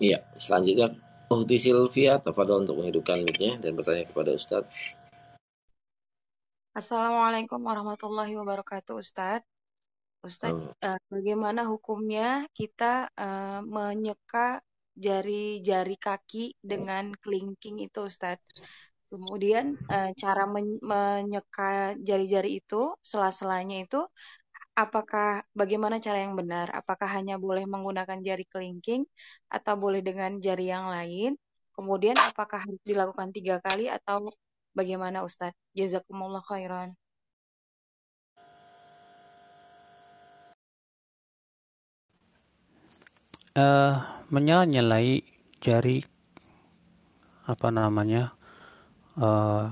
Iya, 0.00 0.18
selanjutnya 0.38 0.94
Uhti 1.30 1.56
Silvia 1.58 2.18
tafadhol 2.18 2.66
untuk 2.66 2.82
menghidupkan 2.82 3.22
mic 3.22 3.38
dan 3.38 3.74
bertanya 3.74 4.06
kepada 4.06 4.34
Ustaz. 4.34 4.94
Assalamualaikum 6.70 7.58
warahmatullahi 7.58 8.34
wabarakatuh 8.38 8.98
Ustaz. 8.98 9.42
Ustaz, 10.22 10.54
hmm. 10.54 10.74
uh, 10.78 11.00
bagaimana 11.10 11.66
hukumnya 11.66 12.46
kita 12.54 13.10
uh, 13.14 13.62
menyeka 13.66 14.62
jari-jari 14.96 15.96
kaki 15.98 16.54
dengan 16.62 17.14
kelingking 17.22 17.82
itu 17.86 18.06
Ustaz? 18.10 18.38
Kemudian 19.10 19.74
uh, 19.90 20.10
cara 20.14 20.46
men 20.46 20.78
menyeka 20.82 21.98
jari-jari 21.98 22.62
itu, 22.62 22.94
sela-selanya 23.02 23.82
itu, 23.82 24.00
apakah 24.78 25.42
bagaimana 25.50 25.98
cara 25.98 26.22
yang 26.22 26.38
benar? 26.38 26.70
Apakah 26.70 27.08
hanya 27.18 27.34
boleh 27.36 27.66
menggunakan 27.66 28.22
jari 28.22 28.46
kelingking 28.46 29.02
atau 29.50 29.74
boleh 29.74 30.00
dengan 30.00 30.38
jari 30.38 30.70
yang 30.70 30.86
lain? 30.88 31.34
Kemudian 31.74 32.16
apakah 32.18 32.62
harus 32.64 32.80
dilakukan 32.86 33.34
tiga 33.34 33.58
kali 33.58 33.90
atau 33.90 34.30
bagaimana 34.78 35.26
Ustadz? 35.26 35.58
Jazakumullah 35.74 36.44
khairan. 36.44 36.94
Uh, 43.58 44.19
menyala-nyalai 44.30 45.26
jari 45.58 45.98
apa 47.50 47.68
namanya 47.74 48.30
uh, 49.18 49.66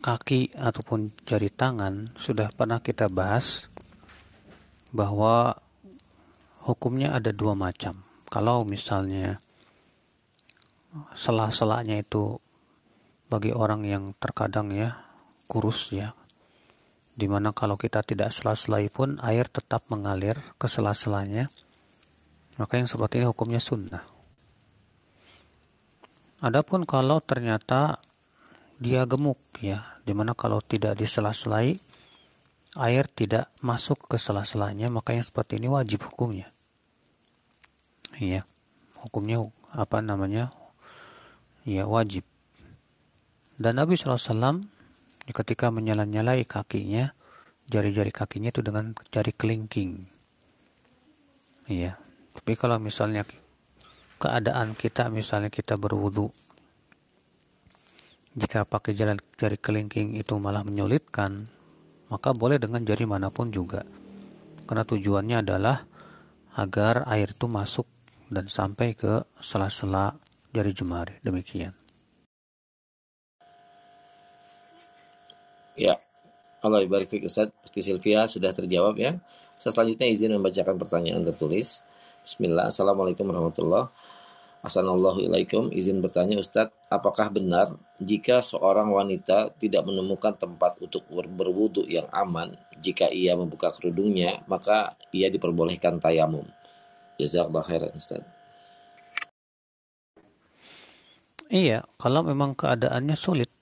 kaki 0.00 0.56
ataupun 0.56 1.12
jari 1.28 1.52
tangan 1.52 2.12
sudah 2.16 2.48
pernah 2.56 2.80
kita 2.80 3.12
bahas 3.12 3.68
bahwa 4.92 5.60
hukumnya 6.64 7.12
ada 7.12 7.32
dua 7.36 7.52
macam. 7.52 8.00
Kalau 8.32 8.64
misalnya 8.64 9.36
sela-selanya 11.12 12.00
itu 12.00 12.40
bagi 13.28 13.52
orang 13.52 13.84
yang 13.84 14.04
terkadang 14.16 14.72
ya 14.72 14.96
kurus 15.44 15.92
ya 15.92 16.16
di 17.14 17.30
mana 17.30 17.54
kalau 17.54 17.78
kita 17.78 18.02
tidak 18.02 18.34
sela-selai 18.34 18.90
pun 18.90 19.22
air 19.22 19.46
tetap 19.46 19.86
mengalir 19.86 20.34
ke 20.58 20.66
sela-selanya 20.66 21.46
maka 22.60 22.78
yang 22.78 22.88
seperti 22.88 23.20
ini 23.20 23.26
hukumnya 23.30 23.60
sunnah 23.62 24.04
adapun 26.44 26.84
kalau 26.84 27.18
ternyata 27.24 27.98
dia 28.78 29.06
gemuk 29.06 29.40
ya 29.62 29.82
di 30.02 30.12
mana 30.12 30.36
kalau 30.36 30.60
tidak 30.60 30.98
disela-selai 30.98 31.78
air 32.74 33.04
tidak 33.10 33.48
masuk 33.62 34.10
ke 34.10 34.18
sela-selanya 34.18 34.90
maka 34.90 35.14
yang 35.14 35.24
seperti 35.24 35.56
ini 35.62 35.70
wajib 35.70 36.04
hukumnya 36.04 36.50
iya 38.18 38.42
hukumnya 39.00 39.46
apa 39.74 40.02
namanya 40.02 40.50
ya 41.64 41.86
wajib 41.86 42.26
dan 43.54 43.78
Nabi 43.78 43.94
SAW 43.94 44.66
ketika 45.30 45.70
menyala-nyalai 45.70 46.42
kakinya, 46.42 47.14
jari-jari 47.70 48.10
kakinya 48.10 48.50
itu 48.50 48.60
dengan 48.66 48.92
jari 49.14 49.30
kelingking. 49.30 50.04
Iya. 51.70 51.96
Tapi 52.34 52.52
kalau 52.58 52.76
misalnya 52.82 53.22
keadaan 54.18 54.74
kita, 54.74 55.06
misalnya 55.08 55.48
kita 55.48 55.78
berwudu, 55.78 56.28
jika 58.34 58.66
pakai 58.66 58.98
jalan 58.98 59.22
jari 59.38 59.54
kelingking 59.54 60.18
itu 60.18 60.34
malah 60.42 60.66
menyulitkan, 60.66 61.46
maka 62.10 62.34
boleh 62.34 62.58
dengan 62.58 62.82
jari 62.82 63.06
mana 63.06 63.30
pun 63.30 63.54
juga. 63.54 63.86
Karena 64.66 64.82
tujuannya 64.82 65.36
adalah 65.46 65.86
agar 66.58 67.06
air 67.10 67.30
itu 67.30 67.46
masuk 67.46 67.86
dan 68.30 68.50
sampai 68.50 68.98
ke 68.98 69.22
sela-sela 69.38 70.18
jari 70.50 70.74
jemari. 70.74 71.14
Demikian. 71.22 71.74
Ya, 75.74 75.98
Allah 76.62 76.86
barik 76.86 77.10
fiik 77.10 77.26
Ustaz. 77.26 77.50
Silvia 77.74 78.30
sudah 78.30 78.54
terjawab 78.54 78.94
ya. 78.98 79.18
Ustaz 79.58 79.74
selanjutnya 79.74 80.06
izin 80.06 80.34
membacakan 80.38 80.78
pertanyaan 80.78 81.26
tertulis. 81.26 81.82
Bismillah. 82.24 82.72
Assalamualaikum 82.72 83.28
warahmatullahi 83.28 83.92
Assalamualaikum. 84.64 85.68
Izin 85.76 86.00
bertanya 86.00 86.40
Ustadz, 86.40 86.72
apakah 86.88 87.28
benar 87.28 87.76
jika 88.00 88.40
seorang 88.40 88.88
wanita 88.88 89.52
tidak 89.60 89.84
menemukan 89.84 90.32
tempat 90.32 90.80
untuk 90.80 91.04
berwudu 91.12 91.84
yang 91.84 92.08
aman 92.16 92.56
jika 92.80 93.12
ia 93.12 93.36
membuka 93.36 93.76
kerudungnya, 93.76 94.40
maka 94.48 94.96
ia 95.12 95.28
diperbolehkan 95.28 96.00
tayamum? 96.00 96.48
Jazakallah 97.20 97.60
khairan 97.60 97.92
Ustadz. 97.92 98.32
Iya, 101.52 101.84
kalau 102.00 102.24
memang 102.24 102.56
keadaannya 102.56 103.20
sulit, 103.20 103.52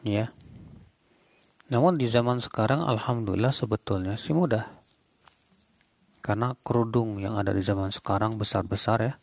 ya. 0.00 0.32
Namun 1.68 2.00
di 2.00 2.08
zaman 2.08 2.40
sekarang 2.40 2.80
alhamdulillah 2.80 3.52
sebetulnya 3.52 4.16
sih 4.16 4.32
mudah. 4.32 4.75
Karena 6.26 6.58
kerudung 6.58 7.22
yang 7.22 7.38
ada 7.38 7.54
di 7.54 7.62
zaman 7.62 7.94
sekarang 7.94 8.34
besar-besar 8.34 8.98
ya. 8.98 9.14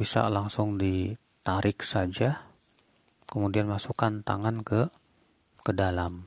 Bisa 0.00 0.32
langsung 0.32 0.80
ditarik 0.80 1.84
saja 1.84 2.40
kemudian 3.28 3.68
masukkan 3.68 4.24
tangan 4.24 4.64
ke 4.64 4.88
ke 5.60 5.72
dalam. 5.76 6.24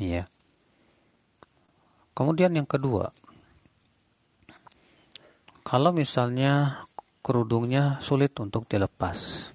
Iya. 0.00 0.24
Kemudian 2.16 2.56
yang 2.56 2.64
kedua, 2.64 3.12
kalau 5.60 5.92
misalnya 5.92 6.80
kerudungnya 7.20 8.00
sulit 8.00 8.32
untuk 8.40 8.64
dilepas, 8.70 9.50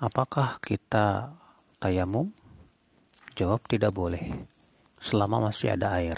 Apakah 0.00 0.56
kita 0.64 1.28
tayamum? 1.76 2.32
Jawab 3.36 3.60
tidak 3.68 3.92
boleh. 3.92 4.32
Selama 4.96 5.52
masih 5.52 5.76
ada 5.76 5.92
air. 6.00 6.16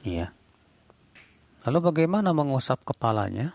Iya. 0.00 0.32
Lalu 1.68 1.78
bagaimana 1.92 2.32
mengusap 2.32 2.80
kepalanya? 2.88 3.52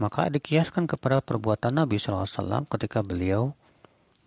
Maka 0.00 0.32
dikiaskan 0.32 0.88
kepada 0.88 1.20
perbuatan 1.20 1.76
Nabi 1.76 2.00
SAW 2.00 2.64
ketika 2.70 3.04
beliau 3.04 3.52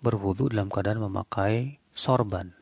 berwudu 0.05 0.51
dalam 0.51 0.69
keadaan 0.69 1.01
memakai 1.01 1.81
sorban. 1.95 2.53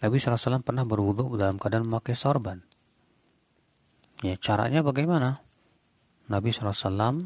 Nabi 0.00 0.16
SAW 0.16 0.62
pernah 0.64 0.86
berwudu 0.86 1.36
dalam 1.36 1.60
keadaan 1.60 1.84
memakai 1.84 2.16
sorban. 2.16 2.62
Ya, 4.24 4.40
caranya 4.40 4.80
bagaimana? 4.80 5.44
Nabi 6.32 6.54
SAW 6.54 7.20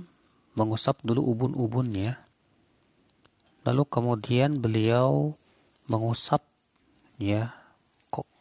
mengusap 0.58 0.98
dulu 1.06 1.22
ubun-ubunnya. 1.30 2.18
Lalu 3.62 3.82
kemudian 3.86 4.56
beliau 4.56 5.38
mengusap 5.86 6.42
ya 7.20 7.59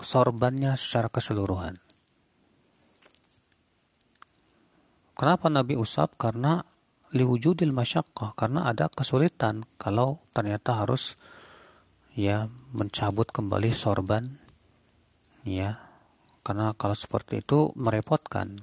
sorbannya 0.01 0.73
secara 0.75 1.07
keseluruhan. 1.07 1.77
Kenapa 5.13 5.51
Nabi 5.51 5.75
usap? 5.75 6.15
Karena 6.15 6.63
liwujudil 7.11 7.73
masyakkah, 7.73 8.37
karena 8.37 8.69
ada 8.69 8.87
kesulitan 8.87 9.65
kalau 9.81 10.21
ternyata 10.31 10.81
harus 10.85 11.17
ya 12.13 12.49
mencabut 12.75 13.29
kembali 13.29 13.71
sorban 13.71 14.21
ya 15.47 15.79
karena 16.43 16.75
kalau 16.75 16.97
seperti 16.97 17.39
itu 17.39 17.71
merepotkan 17.79 18.59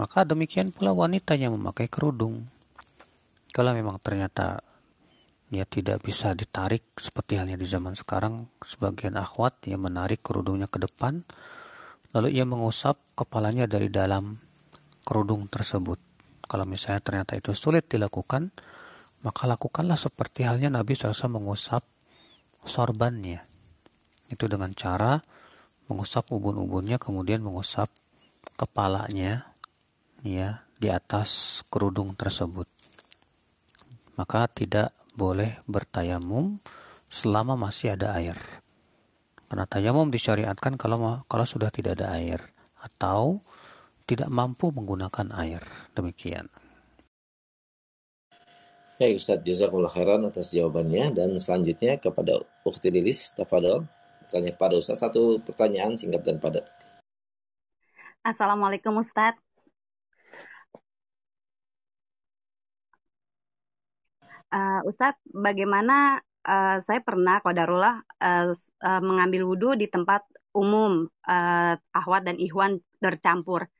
maka 0.00 0.24
demikian 0.24 0.72
pula 0.72 0.96
wanita 0.96 1.36
yang 1.36 1.58
memakai 1.60 1.90
kerudung. 1.90 2.48
Kalau 3.52 3.76
memang 3.76 4.00
ternyata 4.00 4.62
ya 5.50 5.66
tidak 5.66 6.06
bisa 6.06 6.30
ditarik 6.30 6.94
seperti 6.94 7.34
halnya 7.34 7.58
di 7.58 7.66
zaman 7.66 7.98
sekarang, 7.98 8.46
sebagian 8.62 9.18
akhwat 9.18 9.66
yang 9.66 9.82
menarik 9.82 10.22
kerudungnya 10.22 10.70
ke 10.70 10.78
depan, 10.78 11.26
lalu 12.14 12.38
ia 12.38 12.46
mengusap 12.46 13.02
kepalanya 13.18 13.66
dari 13.66 13.90
dalam 13.90 14.38
kerudung 15.02 15.50
tersebut. 15.50 15.98
Kalau 16.46 16.62
misalnya 16.66 17.02
ternyata 17.02 17.34
itu 17.34 17.50
sulit 17.54 17.90
dilakukan, 17.90 18.54
maka 19.26 19.42
lakukanlah 19.50 19.98
seperti 19.98 20.46
halnya 20.46 20.70
Nabi 20.70 20.94
SAW 20.94 21.42
mengusap 21.42 21.82
sorbannya. 22.62 23.42
Itu 24.30 24.46
dengan 24.46 24.70
cara 24.70 25.18
mengusap 25.90 26.30
ubun-ubunnya, 26.30 27.02
kemudian 27.02 27.42
mengusap 27.42 27.90
kepalanya, 28.54 29.50
ya 30.22 30.62
di 30.78 30.88
atas 30.88 31.60
kerudung 31.66 32.14
tersebut. 32.14 32.70
Maka 34.14 34.46
tidak 34.46 34.99
boleh 35.20 35.60
bertayamum 35.68 36.56
selama 37.12 37.60
masih 37.60 37.92
ada 37.92 38.16
air. 38.16 38.40
Karena 39.52 39.68
tayamum 39.68 40.08
disyariatkan 40.08 40.80
kalau 40.80 41.20
kalau 41.28 41.44
sudah 41.44 41.68
tidak 41.68 42.00
ada 42.00 42.16
air 42.16 42.40
atau 42.80 43.44
tidak 44.08 44.32
mampu 44.32 44.72
menggunakan 44.72 45.28
air. 45.36 45.60
Demikian. 45.92 46.48
Baik 48.96 49.16
Ustaz, 49.20 49.40
jazakumullah 49.44 49.92
khairan 49.92 50.24
atas 50.28 50.52
jawabannya 50.52 51.12
dan 51.16 51.36
selanjutnya 51.36 52.00
kepada 52.00 52.40
Ukhti 52.64 52.88
Lilis, 52.92 53.32
tafadhol. 53.36 53.84
Tanya 54.30 54.54
kepada 54.54 54.78
Ustaz 54.78 55.02
satu 55.02 55.42
pertanyaan 55.42 55.98
singkat 55.98 56.22
dan 56.22 56.38
padat. 56.38 56.62
Assalamualaikum 58.22 58.94
Ustaz. 59.00 59.49
Uh, 64.52 64.80
Ustadz, 64.86 65.22
bagaimana 65.30 66.20
uh, 66.46 66.78
saya 66.84 67.00
pernah 67.02 67.40
kodarullah 67.42 68.02
uh, 68.20 68.52
uh, 68.54 69.02
mengambil 69.02 69.46
wudhu 69.46 69.78
di 69.78 69.86
tempat 69.90 70.22
umum 70.50 71.06
uh, 71.26 71.74
ahwat 71.94 72.26
dan 72.26 72.36
ikhwan 72.38 72.82
tercampur. 72.98 73.70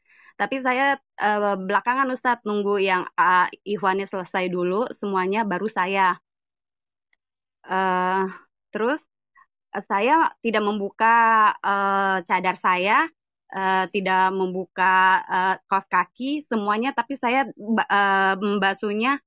Tapi 0.40 0.56
saya 0.64 0.96
uh, 1.20 1.56
belakangan 1.60 2.08
Ustadz 2.08 2.48
nunggu 2.48 2.80
yang 2.80 3.04
uh, 3.18 3.46
ikhwannya 3.66 4.08
selesai 4.08 4.48
dulu 4.48 4.88
semuanya 4.94 5.44
baru 5.44 5.68
saya. 5.68 6.16
Uh, 7.60 8.24
terus 8.72 9.04
uh, 9.76 9.84
saya 9.84 10.32
tidak 10.40 10.64
membuka 10.64 11.52
uh, 11.60 12.24
cadar 12.24 12.56
saya, 12.56 13.04
uh, 13.52 13.84
tidak 13.92 14.32
membuka 14.32 15.20
uh, 15.28 15.54
kos 15.68 15.84
kaki 15.92 16.40
semuanya, 16.48 16.96
tapi 16.96 17.20
saya 17.20 17.44
uh, 17.84 18.34
membasuhnya 18.40 19.20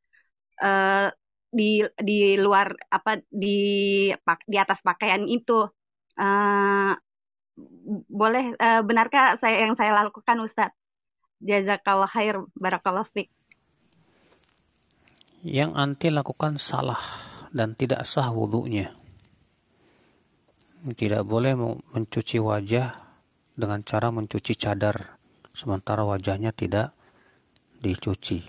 uh, 0.66 1.14
di 1.54 1.86
di 2.02 2.36
luar 2.42 2.74
apa 2.90 3.22
di 3.30 3.58
di 4.50 4.58
atas 4.58 4.82
pakaian 4.82 5.30
itu 5.30 5.70
uh, 6.18 6.94
boleh 8.10 8.58
uh, 8.58 8.82
benarkah 8.82 9.38
saya 9.38 9.62
yang 9.70 9.78
saya 9.78 9.94
lakukan 9.94 10.42
Ustadz? 10.42 10.74
Jazakallah 11.44 12.10
khair, 12.10 12.40
barakallah 12.56 13.06
fiqh. 13.06 13.30
Yang 15.44 15.76
anti 15.76 16.08
lakukan 16.08 16.56
salah 16.56 17.00
dan 17.52 17.76
tidak 17.76 18.08
sah 18.08 18.32
wudhunya. 18.32 18.96
Tidak 20.84 21.24
boleh 21.28 21.56
mencuci 21.94 22.40
wajah 22.40 22.96
dengan 23.54 23.84
cara 23.84 24.08
mencuci 24.10 24.56
cadar, 24.56 25.20
sementara 25.52 26.08
wajahnya 26.08 26.56
tidak 26.56 26.96
dicuci. 27.84 28.40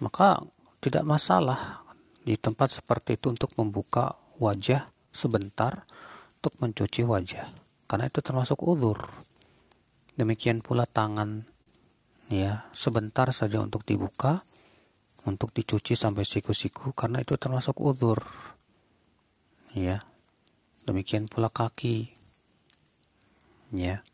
Maka 0.00 0.40
tidak 0.78 1.04
masalah 1.06 1.82
di 2.22 2.38
tempat 2.38 2.78
seperti 2.82 3.18
itu 3.18 3.34
untuk 3.34 3.50
membuka 3.58 4.14
wajah 4.38 4.86
sebentar 5.10 5.82
untuk 6.38 6.54
mencuci 6.62 7.02
wajah. 7.02 7.50
Karena 7.88 8.06
itu 8.06 8.22
termasuk 8.22 8.62
uzur. 8.62 9.00
Demikian 10.14 10.62
pula 10.62 10.86
tangan 10.86 11.46
ya 12.28 12.68
sebentar 12.76 13.32
saja 13.32 13.58
untuk 13.64 13.82
dibuka 13.88 14.44
untuk 15.24 15.50
dicuci 15.50 15.96
sampai 15.96 16.22
siku-siku 16.22 16.94
karena 16.94 17.22
itu 17.24 17.34
termasuk 17.34 17.78
uzur. 17.82 18.22
Ya 19.74 20.04
demikian 20.86 21.26
pula 21.26 21.50
kaki. 21.50 22.12
Ya 23.74 24.06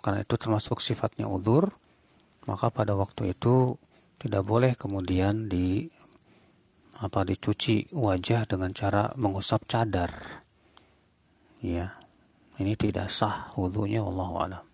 karena 0.00 0.24
itu 0.24 0.34
termasuk 0.40 0.80
sifatnya 0.80 1.28
uzur 1.28 1.76
maka 2.48 2.72
pada 2.72 2.96
waktu 2.96 3.36
itu 3.36 3.76
tidak 4.20 4.44
boleh 4.44 4.76
kemudian 4.76 5.48
di 5.48 5.88
apa 7.00 7.24
dicuci 7.24 7.88
wajah 7.96 8.44
dengan 8.44 8.68
cara 8.76 9.08
mengusap 9.16 9.64
cadar. 9.64 10.12
Ya. 11.64 11.96
Ini 12.60 12.76
tidak 12.76 13.08
sah 13.08 13.48
wudhunya 13.56 14.04
Allah 14.04 14.28
alam. 14.36 14.64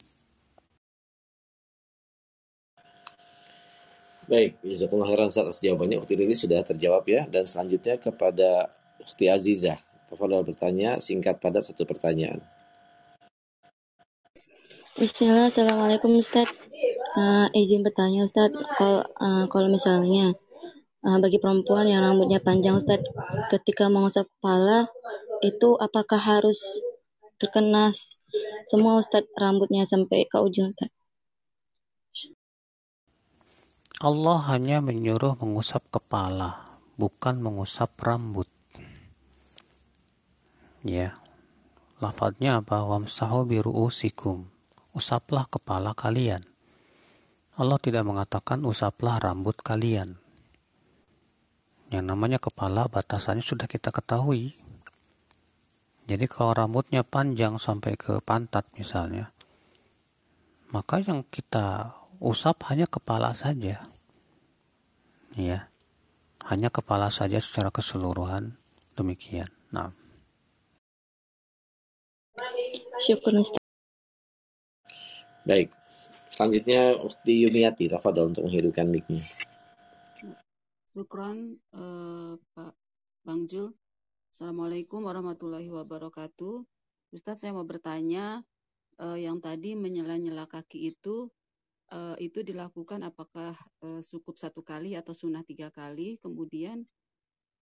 Baik, 4.26 4.59
jazakumullah 4.66 5.14
khairan 5.14 5.30
atas 5.30 5.62
jawabannya. 5.62 6.02
Ukti 6.02 6.18
ini 6.18 6.35
sudah 6.35 6.66
terjawab 6.66 7.06
ya. 7.06 7.30
Dan 7.30 7.46
selanjutnya 7.46 8.02
kepada 8.02 8.74
Ukti 8.98 9.30
Azizah. 9.30 9.78
Tafadhol 10.11 10.42
bertanya 10.42 10.98
singkat 10.98 11.38
pada 11.38 11.62
satu 11.62 11.87
pertanyaan. 11.87 12.42
Bismillah, 14.98 15.46
Assalamualaikum 15.46 16.18
Ustaz. 16.18 16.50
Uh, 17.16 17.48
izin 17.57 17.81
bertanya 17.81 18.29
Ustaz, 18.29 18.52
kalau, 18.76 19.09
uh, 19.16 19.72
misalnya 19.72 20.37
uh, 21.00 21.16
bagi 21.16 21.40
perempuan 21.40 21.88
yang 21.88 22.05
rambutnya 22.05 22.44
panjang 22.44 22.76
Ustaz 22.76 23.00
ketika 23.48 23.88
mengusap 23.88 24.29
kepala 24.37 24.85
itu 25.40 25.81
apakah 25.81 26.20
harus 26.20 26.61
terkena 27.40 27.96
semua 28.68 29.00
Ustaz 29.00 29.24
rambutnya 29.33 29.88
sampai 29.88 30.29
ke 30.29 30.37
ujung 30.37 30.76
Ustaz? 30.76 30.92
Allah 33.96 34.44
hanya 34.52 34.85
menyuruh 34.85 35.40
mengusap 35.40 35.88
kepala, 35.88 36.68
bukan 37.00 37.40
mengusap 37.40 37.96
rambut. 37.96 38.44
Ya. 40.85 41.16
Lafadznya 41.96 42.61
apa? 42.61 42.85
Wamsahu 42.85 43.48
biru'usikum. 43.48 44.44
Usaplah 44.92 45.48
kepala 45.48 45.96
kalian. 45.96 46.44
Allah 47.56 47.80
tidak 47.80 48.04
mengatakan 48.04 48.60
usaplah 48.68 49.16
rambut 49.16 49.56
kalian. 49.64 50.20
Yang 51.88 52.04
namanya 52.04 52.36
kepala 52.36 52.84
batasannya 52.84 53.40
sudah 53.40 53.64
kita 53.64 53.88
ketahui. 53.88 54.52
Jadi 56.04 56.24
kalau 56.28 56.52
rambutnya 56.52 57.00
panjang 57.00 57.56
sampai 57.56 57.96
ke 57.96 58.20
pantat 58.20 58.68
misalnya, 58.76 59.32
maka 60.68 61.00
yang 61.00 61.24
kita 61.32 61.96
usap 62.20 62.68
hanya 62.68 62.84
kepala 62.84 63.32
saja. 63.32 63.88
Ya. 65.32 65.72
Hanya 66.44 66.68
kepala 66.68 67.08
saja 67.08 67.40
secara 67.40 67.72
keseluruhan 67.72 68.52
demikian. 68.94 69.48
Nah. 69.72 69.96
Baik. 75.48 75.86
Selanjutnya 76.37 76.92
Ukti 77.01 77.49
Yumiati, 77.49 77.88
tafadhol 77.88 78.37
untuk 78.37 78.44
menghidupkan 78.44 78.92
mic-nya. 78.92 79.25
Syukran 80.85 81.57
uh, 81.72 82.37
Pak 82.53 82.77
Bang 83.25 83.49
Jul. 83.49 83.72
Assalamualaikum 84.29 85.01
warahmatullahi 85.09 85.72
wabarakatuh. 85.72 86.61
Ustadz 87.16 87.40
saya 87.40 87.57
mau 87.57 87.64
bertanya 87.64 88.44
uh, 89.01 89.16
yang 89.16 89.40
tadi 89.40 89.81
menyela-nyela 89.81 90.44
kaki 90.44 90.92
itu 90.92 91.33
uh, 91.88 92.20
itu 92.20 92.44
dilakukan 92.44 93.01
apakah 93.09 93.57
uh, 93.81 94.05
cukup 94.05 94.37
satu 94.37 94.61
kali 94.61 94.92
atau 94.92 95.16
sunnah 95.16 95.40
tiga 95.40 95.72
kali? 95.72 96.20
Kemudian 96.20 96.85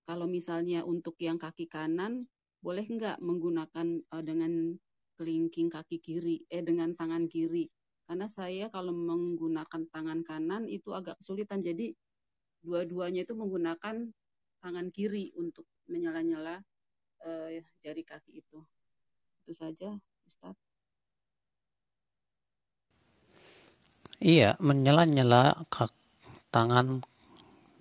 kalau 0.02 0.26
misalnya 0.26 0.82
untuk 0.82 1.14
yang 1.22 1.38
kaki 1.38 1.70
kanan 1.70 2.26
boleh 2.58 2.82
nggak 2.90 3.22
menggunakan 3.22 4.02
uh, 4.10 4.24
dengan 4.26 4.74
kelingking 5.14 5.70
kaki 5.70 6.02
kiri 6.02 6.42
eh 6.50 6.66
dengan 6.66 6.98
tangan 6.98 7.30
kiri? 7.30 7.70
Karena 8.04 8.28
saya 8.28 8.68
kalau 8.68 8.92
menggunakan 8.92 9.88
tangan 9.88 10.20
kanan 10.22 10.68
itu 10.68 10.92
agak 10.92 11.16
kesulitan 11.20 11.64
jadi 11.64 11.96
dua-duanya 12.60 13.24
itu 13.24 13.32
menggunakan 13.36 14.12
tangan 14.60 14.88
kiri 14.92 15.32
untuk 15.36 15.68
menyala-nyala 15.88 16.64
uh, 17.24 17.48
jari 17.84 18.02
kaki 18.04 18.40
itu. 18.40 18.60
Itu 19.44 19.52
saja, 19.52 19.96
Ustaz. 20.24 20.56
Iya, 24.24 24.56
menyala-nyala 24.56 25.68
tangan 26.48 27.04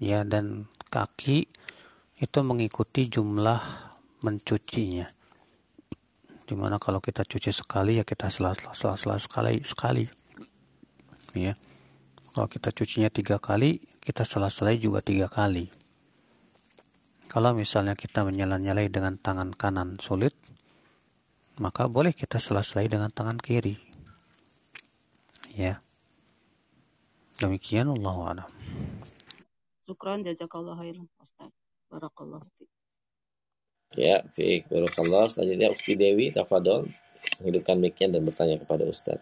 ya 0.04 0.28
dan 0.28 0.68
kaki 0.92 1.48
itu 2.20 2.40
mengikuti 2.44 3.08
jumlah 3.08 3.64
mencucinya. 4.28 5.08
Di 6.44 6.56
mana 6.60 6.76
kalau 6.76 7.00
kita 7.00 7.24
cuci 7.24 7.56
sekali 7.56 7.98
ya 8.00 8.04
kita 8.04 8.28
selah-selah 8.28 9.20
sekali 9.20 9.64
sekali. 9.64 10.04
Ya. 11.34 11.56
Kalau 12.36 12.48
kita 12.52 12.70
cucinya 12.76 13.08
tiga 13.08 13.40
kali 13.40 13.80
kita 14.04 14.28
selesai 14.28 14.76
juga 14.84 15.00
tiga 15.00 15.32
kali. 15.32 15.72
Kalau 17.32 17.56
misalnya 17.56 17.96
kita 17.96 18.22
menyala-nyalai 18.28 18.92
dengan 18.92 19.18
tangan 19.18 19.56
kanan 19.56 19.98
sulit, 19.98 20.36
maka 21.58 21.88
boleh 21.88 22.12
kita 22.14 22.38
selesai 22.38 22.86
dengan 22.92 23.10
tangan 23.10 23.40
kiri. 23.40 23.80
Ya. 25.56 25.80
Demikian 27.40 27.90
Allah 27.90 28.18
a'lam. 28.30 28.50
Syukran 29.82 30.22
jazakallah 30.22 30.78
khairan 30.78 31.10
Ustaz. 31.18 31.50
Barakallah 31.90 32.44
Ya, 33.94 34.26
fiik 34.34 34.74
barakallah. 34.74 35.30
Selanjutnya 35.30 35.70
Ukti 35.70 35.94
Dewi 35.94 36.34
tafadol 36.34 36.90
menghidupkan 37.42 37.78
mic 37.78 38.02
dan 38.02 38.26
bertanya 38.26 38.58
kepada 38.58 38.90
Ustaz. 38.90 39.22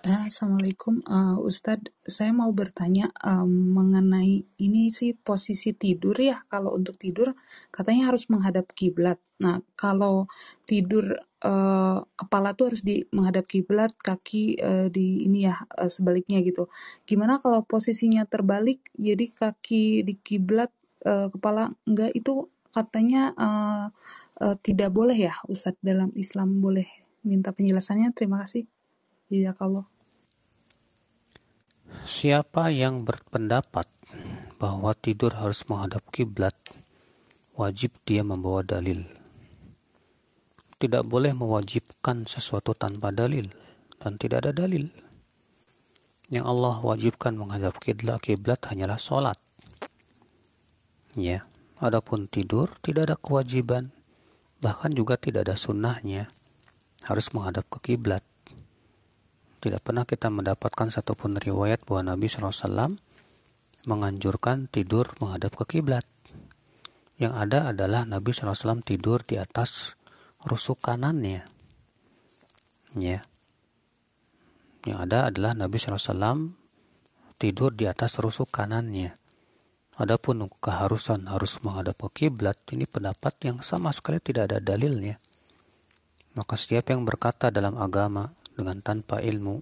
Assalamualaikum, 0.00 1.04
uh, 1.04 1.36
Ustadz. 1.44 1.92
Saya 2.08 2.32
mau 2.32 2.48
bertanya 2.56 3.12
um, 3.20 3.76
mengenai 3.76 4.48
ini 4.56 4.88
sih 4.88 5.12
posisi 5.12 5.76
tidur 5.76 6.16
ya. 6.16 6.40
Kalau 6.48 6.72
untuk 6.72 6.96
tidur 6.96 7.36
katanya 7.68 8.08
harus 8.08 8.24
menghadap 8.32 8.72
kiblat. 8.72 9.20
Nah, 9.44 9.60
kalau 9.76 10.24
tidur 10.64 11.20
uh, 11.44 12.00
kepala 12.16 12.56
tuh 12.56 12.72
harus 12.72 12.80
di 12.80 13.04
menghadap 13.12 13.44
kiblat, 13.44 13.92
kaki 14.00 14.56
uh, 14.60 14.88
di 14.88 15.28
ini 15.28 15.44
ya 15.44 15.68
uh, 15.76 15.88
sebaliknya 15.92 16.40
gitu. 16.44 16.72
Gimana 17.04 17.36
kalau 17.36 17.60
posisinya 17.64 18.24
terbalik? 18.24 18.80
Jadi 18.96 19.36
kaki 19.36 20.00
di 20.00 20.16
kiblat, 20.16 20.72
uh, 21.04 21.28
kepala 21.28 21.76
enggak 21.84 22.16
itu 22.16 22.48
katanya 22.70 23.34
uh, 23.36 23.86
uh, 24.42 24.56
tidak 24.62 24.90
boleh 24.94 25.16
ya, 25.30 25.34
Ustadz 25.46 25.82
dalam 25.82 26.10
Islam 26.14 26.62
boleh 26.62 26.86
minta 27.22 27.50
penjelasannya. 27.52 28.14
Terima 28.16 28.42
kasih. 28.42 28.66
Iya 29.30 29.54
kalau 29.54 29.86
Siapa 32.06 32.70
yang 32.70 33.02
berpendapat 33.02 33.84
bahwa 34.56 34.94
tidur 34.96 35.34
harus 35.36 35.66
menghadap 35.66 36.06
kiblat, 36.14 36.54
wajib 37.58 37.92
dia 38.06 38.22
membawa 38.22 38.62
dalil. 38.64 39.04
Tidak 40.80 41.04
boleh 41.04 41.36
mewajibkan 41.36 42.24
sesuatu 42.24 42.72
tanpa 42.72 43.12
dalil 43.12 43.44
dan 44.00 44.16
tidak 44.16 44.48
ada 44.48 44.64
dalil. 44.64 44.88
Yang 46.30 46.46
Allah 46.46 46.74
wajibkan 46.80 47.36
menghadap 47.36 47.76
kiblat 47.82 48.22
kiblat 48.22 48.62
hanyalah 48.64 48.96
sholat. 48.96 49.36
Ya, 51.18 51.44
adapun 51.80 52.28
tidur 52.28 52.70
tidak 52.84 53.10
ada 53.10 53.16
kewajiban, 53.16 53.90
bahkan 54.60 54.92
juga 54.92 55.16
tidak 55.16 55.48
ada 55.48 55.56
sunnahnya 55.56 56.28
harus 57.08 57.32
menghadap 57.32 57.64
ke 57.72 57.92
kiblat. 57.92 58.22
Tidak 59.60 59.80
pernah 59.84 60.08
kita 60.08 60.32
mendapatkan 60.32 60.88
satupun 60.88 61.36
riwayat 61.36 61.84
bahwa 61.84 62.16
Nabi 62.16 62.32
SAW 62.32 62.96
menganjurkan 63.84 64.68
tidur 64.72 65.12
menghadap 65.20 65.52
ke 65.56 65.76
kiblat. 65.76 66.04
Yang 67.20 67.34
ada 67.36 67.58
adalah 67.72 68.08
Nabi 68.08 68.32
SAW 68.32 68.80
tidur 68.80 69.20
di 69.24 69.36
atas 69.36 69.96
rusuk 70.48 70.80
kanannya. 70.80 71.44
Ya. 72.96 73.20
Yang 74.88 74.98
ada 75.04 75.18
adalah 75.28 75.52
Nabi 75.52 75.76
SAW 75.76 76.56
tidur 77.36 77.76
di 77.76 77.84
atas 77.84 78.16
rusuk 78.16 78.48
kanannya. 78.48 79.19
Adapun 80.00 80.48
keharusan 80.48 81.28
harus 81.28 81.60
menghadap 81.60 82.00
ke 82.08 82.24
kiblat 82.24 82.56
ini 82.72 82.88
pendapat 82.88 83.36
yang 83.44 83.60
sama 83.60 83.92
sekali 83.92 84.16
tidak 84.16 84.48
ada 84.48 84.56
dalilnya. 84.56 85.20
Maka 86.32 86.56
setiap 86.56 86.88
yang 86.88 87.04
berkata 87.04 87.52
dalam 87.52 87.76
agama 87.76 88.32
dengan 88.56 88.80
tanpa 88.80 89.20
ilmu, 89.20 89.60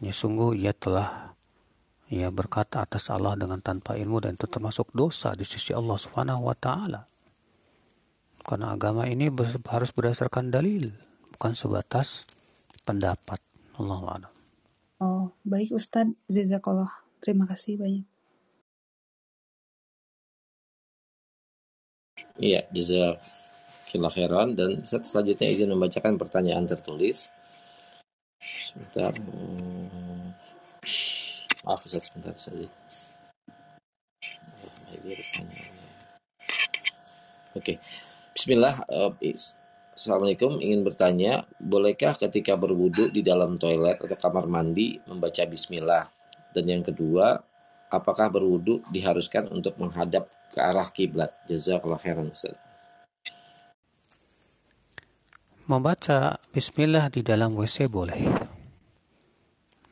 ya 0.00 0.16
sungguh 0.16 0.56
ia 0.56 0.72
telah 0.72 1.36
ya 2.08 2.32
berkata 2.32 2.80
atas 2.80 3.12
Allah 3.12 3.36
dengan 3.36 3.60
tanpa 3.60 3.92
ilmu 4.00 4.24
dan 4.24 4.40
itu 4.40 4.48
termasuk 4.48 4.88
dosa 4.96 5.36
di 5.36 5.44
sisi 5.44 5.76
Allah 5.76 6.00
Subhanahu 6.00 6.48
wa 6.48 6.56
taala. 6.56 7.04
Karena 8.40 8.72
agama 8.72 9.04
ini 9.04 9.28
harus 9.68 9.92
berdasarkan 9.92 10.48
dalil, 10.48 10.96
bukan 11.36 11.52
sebatas 11.52 12.24
pendapat. 12.88 13.36
Allah 13.76 14.32
Oh, 14.96 15.36
baik 15.44 15.76
Ustadz. 15.76 16.16
Jazakallah. 16.32 16.88
Terima 17.20 17.44
kasih 17.44 17.76
banyak. 17.76 18.15
Iya, 22.36 22.68
jazakillah 22.68 24.12
khairan 24.12 24.52
dan 24.52 24.84
Ustaz 24.84 25.08
selanjutnya 25.08 25.48
izin 25.48 25.72
membacakan 25.72 26.20
pertanyaan 26.20 26.68
tertulis. 26.68 27.32
Sebentar. 28.36 29.16
Hmm. 29.16 30.36
Maaf 31.64 31.80
Ustaz, 31.88 32.12
sebentar 32.12 32.36
saja. 32.36 32.68
Oke. 37.56 37.80
Bismillah. 38.36 38.84
Uh, 38.92 39.16
Assalamualaikum, 39.96 40.60
ingin 40.60 40.84
bertanya, 40.84 41.48
bolehkah 41.56 42.12
ketika 42.20 42.52
berwudu 42.52 43.08
di 43.08 43.24
dalam 43.24 43.56
toilet 43.56 43.96
atau 43.96 44.12
kamar 44.12 44.44
mandi 44.44 45.00
membaca 45.08 45.40
bismillah? 45.48 46.04
Dan 46.52 46.68
yang 46.68 46.84
kedua, 46.84 47.40
apakah 47.88 48.28
berwudu 48.28 48.84
diharuskan 48.92 49.48
untuk 49.48 49.80
menghadap 49.80 50.28
ke 50.52 50.58
arah 50.62 50.88
kiblat? 50.90 51.32
Jazakallah 51.50 51.98
khairan. 51.98 52.30
Membaca 55.66 56.38
bismillah 56.54 57.10
di 57.10 57.26
dalam 57.26 57.54
WC 57.58 57.90
boleh. 57.90 58.22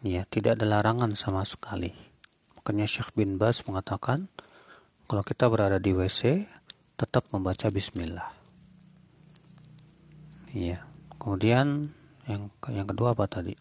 Ya, 0.04 0.22
tidak 0.28 0.60
ada 0.60 0.78
larangan 0.78 1.16
sama 1.18 1.42
sekali. 1.42 1.90
Makanya 2.54 2.86
Syekh 2.86 3.10
bin 3.16 3.40
Bas 3.40 3.64
mengatakan, 3.66 4.30
kalau 5.10 5.26
kita 5.26 5.50
berada 5.50 5.82
di 5.82 5.90
WC, 5.90 6.46
tetap 6.94 7.26
membaca 7.34 7.66
bismillah. 7.72 8.30
Iya. 10.54 10.86
Kemudian 11.18 11.90
yang 12.30 12.52
yang 12.70 12.86
kedua 12.86 13.16
apa 13.16 13.26
tadi? 13.26 13.58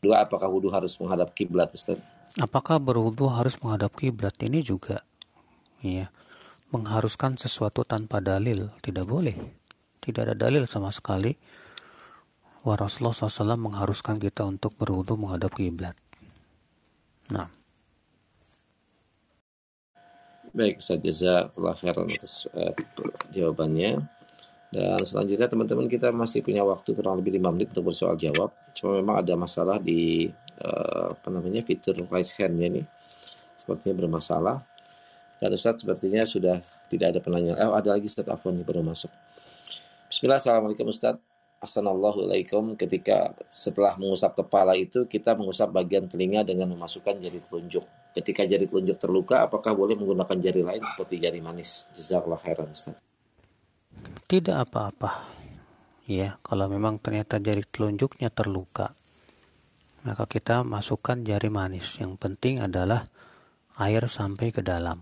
Dua 0.00 0.24
apakah 0.24 0.48
wudhu 0.48 0.72
harus 0.72 0.96
menghadap 0.96 1.36
kiblat 1.36 1.68
Ustaz? 1.76 2.00
Apakah 2.38 2.78
berwudhu 2.78 3.26
harus 3.26 3.58
menghadap 3.58 3.98
kiblat 3.98 4.38
ini 4.46 4.62
juga 4.62 5.02
iya 5.82 6.14
mengharuskan 6.70 7.34
sesuatu 7.34 7.82
tanpa 7.82 8.22
dalil 8.22 8.70
tidak 8.78 9.10
boleh. 9.10 9.34
Tidak 9.98 10.22
ada 10.22 10.36
dalil 10.38 10.64
sama 10.70 10.94
sekali 10.94 11.34
wa 12.62 12.74
Rasulullah 12.76 13.16
SAW 13.16 13.58
mengharuskan 13.58 14.22
kita 14.22 14.46
untuk 14.46 14.78
berwudhu 14.78 15.18
menghadap 15.18 15.50
kiblat. 15.58 15.96
Nah. 17.34 17.50
Baik, 20.50 20.82
Jazakallah 20.82 21.78
khairan 21.78 22.10
atas 22.10 22.50
uh, 22.54 22.74
jawabannya. 23.30 24.02
Dan 24.70 25.02
selanjutnya 25.02 25.50
teman-teman 25.50 25.90
kita 25.90 26.14
masih 26.14 26.46
punya 26.46 26.62
waktu 26.62 26.94
kurang 26.94 27.18
lebih 27.18 27.38
5 27.42 27.54
menit 27.54 27.68
untuk 27.74 27.90
bersoal 27.90 28.14
jawab. 28.14 28.54
Cuma 28.74 28.98
memang 29.02 29.18
ada 29.22 29.34
masalah 29.34 29.82
di 29.82 30.30
uh, 30.64 31.12
apa 31.12 31.28
namanya 31.32 31.64
fitur 31.64 31.96
raise 32.08 32.36
hand-nya 32.36 32.68
ini. 32.70 32.82
Sepertinya 33.56 34.06
bermasalah. 34.06 34.64
Dan 35.40 35.56
Ustaz 35.56 35.80
sepertinya 35.80 36.24
sudah 36.28 36.60
tidak 36.92 37.16
ada 37.16 37.20
penanya. 37.24 37.56
Eh, 37.56 37.64
ada 37.64 37.96
lagi 37.96 38.04
Ustaz 38.08 38.28
Afwan 38.28 38.60
yang 38.60 38.68
baru 38.68 38.84
masuk. 38.84 39.08
Bismillah, 40.12 40.36
Assalamualaikum 40.36 40.92
Ustaz. 40.92 41.16
Assalamualaikum 41.60 42.72
ketika 42.72 43.36
setelah 43.52 43.92
mengusap 44.00 44.32
kepala 44.32 44.72
itu 44.80 45.04
kita 45.04 45.36
mengusap 45.36 45.76
bagian 45.76 46.08
telinga 46.08 46.40
dengan 46.40 46.72
memasukkan 46.72 47.20
jari 47.20 47.36
telunjuk. 47.40 47.84
Ketika 48.16 48.48
jari 48.48 48.64
telunjuk 48.64 48.96
terluka, 48.96 49.44
apakah 49.44 49.76
boleh 49.76 49.92
menggunakan 49.96 50.40
jari 50.40 50.64
lain 50.64 50.80
seperti 50.88 51.20
jari 51.20 51.44
manis? 51.44 51.84
Jazakallah 51.92 52.40
khairan 52.40 52.72
Ustaz. 52.72 52.96
Tidak 54.24 54.56
apa-apa. 54.56 55.24
Ya, 56.08 56.40
kalau 56.42 56.66
memang 56.66 56.96
ternyata 56.98 57.38
jari 57.38 57.62
telunjuknya 57.68 58.32
terluka, 58.32 58.96
maka 60.04 60.24
kita 60.24 60.64
masukkan 60.64 61.20
jari 61.20 61.52
manis. 61.52 62.00
Yang 62.00 62.16
penting 62.16 62.64
adalah 62.64 63.04
air 63.76 64.04
sampai 64.08 64.52
ke 64.52 64.64
dalam. 64.64 65.00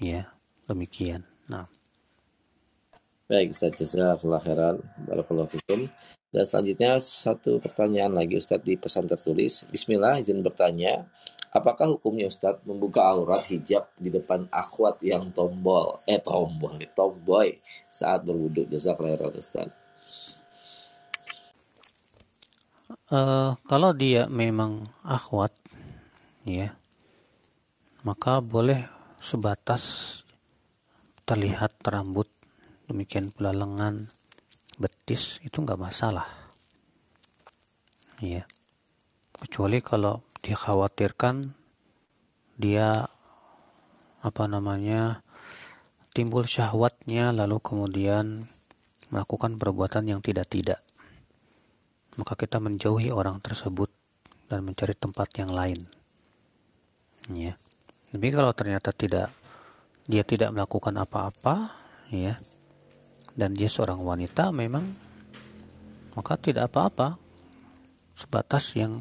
Ya, 0.00 0.30
demikian. 0.66 1.22
Nah. 1.50 1.66
Baik, 3.30 3.54
Ustaz 3.54 3.78
Jazakallah 3.78 4.42
khairan. 4.42 4.76
Barakallahu. 5.06 5.58
Dan 6.30 6.46
selanjutnya 6.46 6.98
satu 6.98 7.58
pertanyaan 7.58 8.14
lagi 8.14 8.38
Ustaz 8.38 8.62
di 8.62 8.74
pesan 8.78 9.06
tertulis. 9.06 9.66
Bismillah, 9.70 10.18
izin 10.18 10.42
bertanya. 10.42 11.06
Apakah 11.50 11.90
hukumnya 11.90 12.30
Ustaz 12.30 12.62
membuka 12.62 13.02
aurat 13.02 13.42
hijab 13.50 13.90
di 13.98 14.14
depan 14.14 14.46
akhwat 14.54 15.02
yang 15.02 15.34
tombol, 15.34 15.98
eh 16.06 16.22
tombol, 16.22 16.78
tomboy 16.94 17.58
saat 17.90 18.22
berwudhu? 18.22 18.66
Jazakallah 18.70 19.18
khairan 19.18 19.34
Ustaz. 19.34 19.70
Uh, 23.10 23.58
kalau 23.66 23.90
dia 23.90 24.30
memang 24.30 24.86
akhwat, 25.02 25.50
ya, 26.46 26.78
maka 28.06 28.38
boleh 28.38 28.86
sebatas 29.18 29.82
terlihat 31.26 31.74
rambut 31.90 32.30
demikian 32.86 33.34
pula 33.34 33.50
lengan, 33.50 34.06
betis 34.78 35.42
itu 35.42 35.58
nggak 35.58 35.78
masalah. 35.78 36.26
Iya. 38.22 38.46
Kecuali 39.34 39.82
kalau 39.82 40.22
dikhawatirkan 40.38 41.50
dia 42.60 43.10
apa 44.20 44.44
namanya 44.44 45.24
timbul 46.12 46.44
syahwatnya 46.44 47.32
lalu 47.32 47.56
kemudian 47.58 48.44
melakukan 49.10 49.56
perbuatan 49.56 50.04
yang 50.10 50.20
tidak-tidak. 50.20 50.89
Maka 52.18 52.34
kita 52.34 52.58
menjauhi 52.58 53.14
orang 53.14 53.38
tersebut 53.38 53.90
dan 54.50 54.66
mencari 54.66 54.94
tempat 54.98 55.28
yang 55.38 55.50
lain. 55.54 55.78
Ya. 57.30 57.54
Tapi 58.10 58.26
kalau 58.34 58.50
ternyata 58.50 58.90
tidak 58.90 59.30
dia 60.10 60.26
tidak 60.26 60.50
melakukan 60.50 60.98
apa-apa, 60.98 61.70
ya, 62.10 62.34
dan 63.38 63.54
dia 63.54 63.70
seorang 63.70 64.02
wanita 64.02 64.50
memang 64.50 64.84
maka 66.18 66.34
tidak 66.34 66.68
apa-apa 66.68 67.14
sebatas 68.18 68.74
yang 68.74 69.00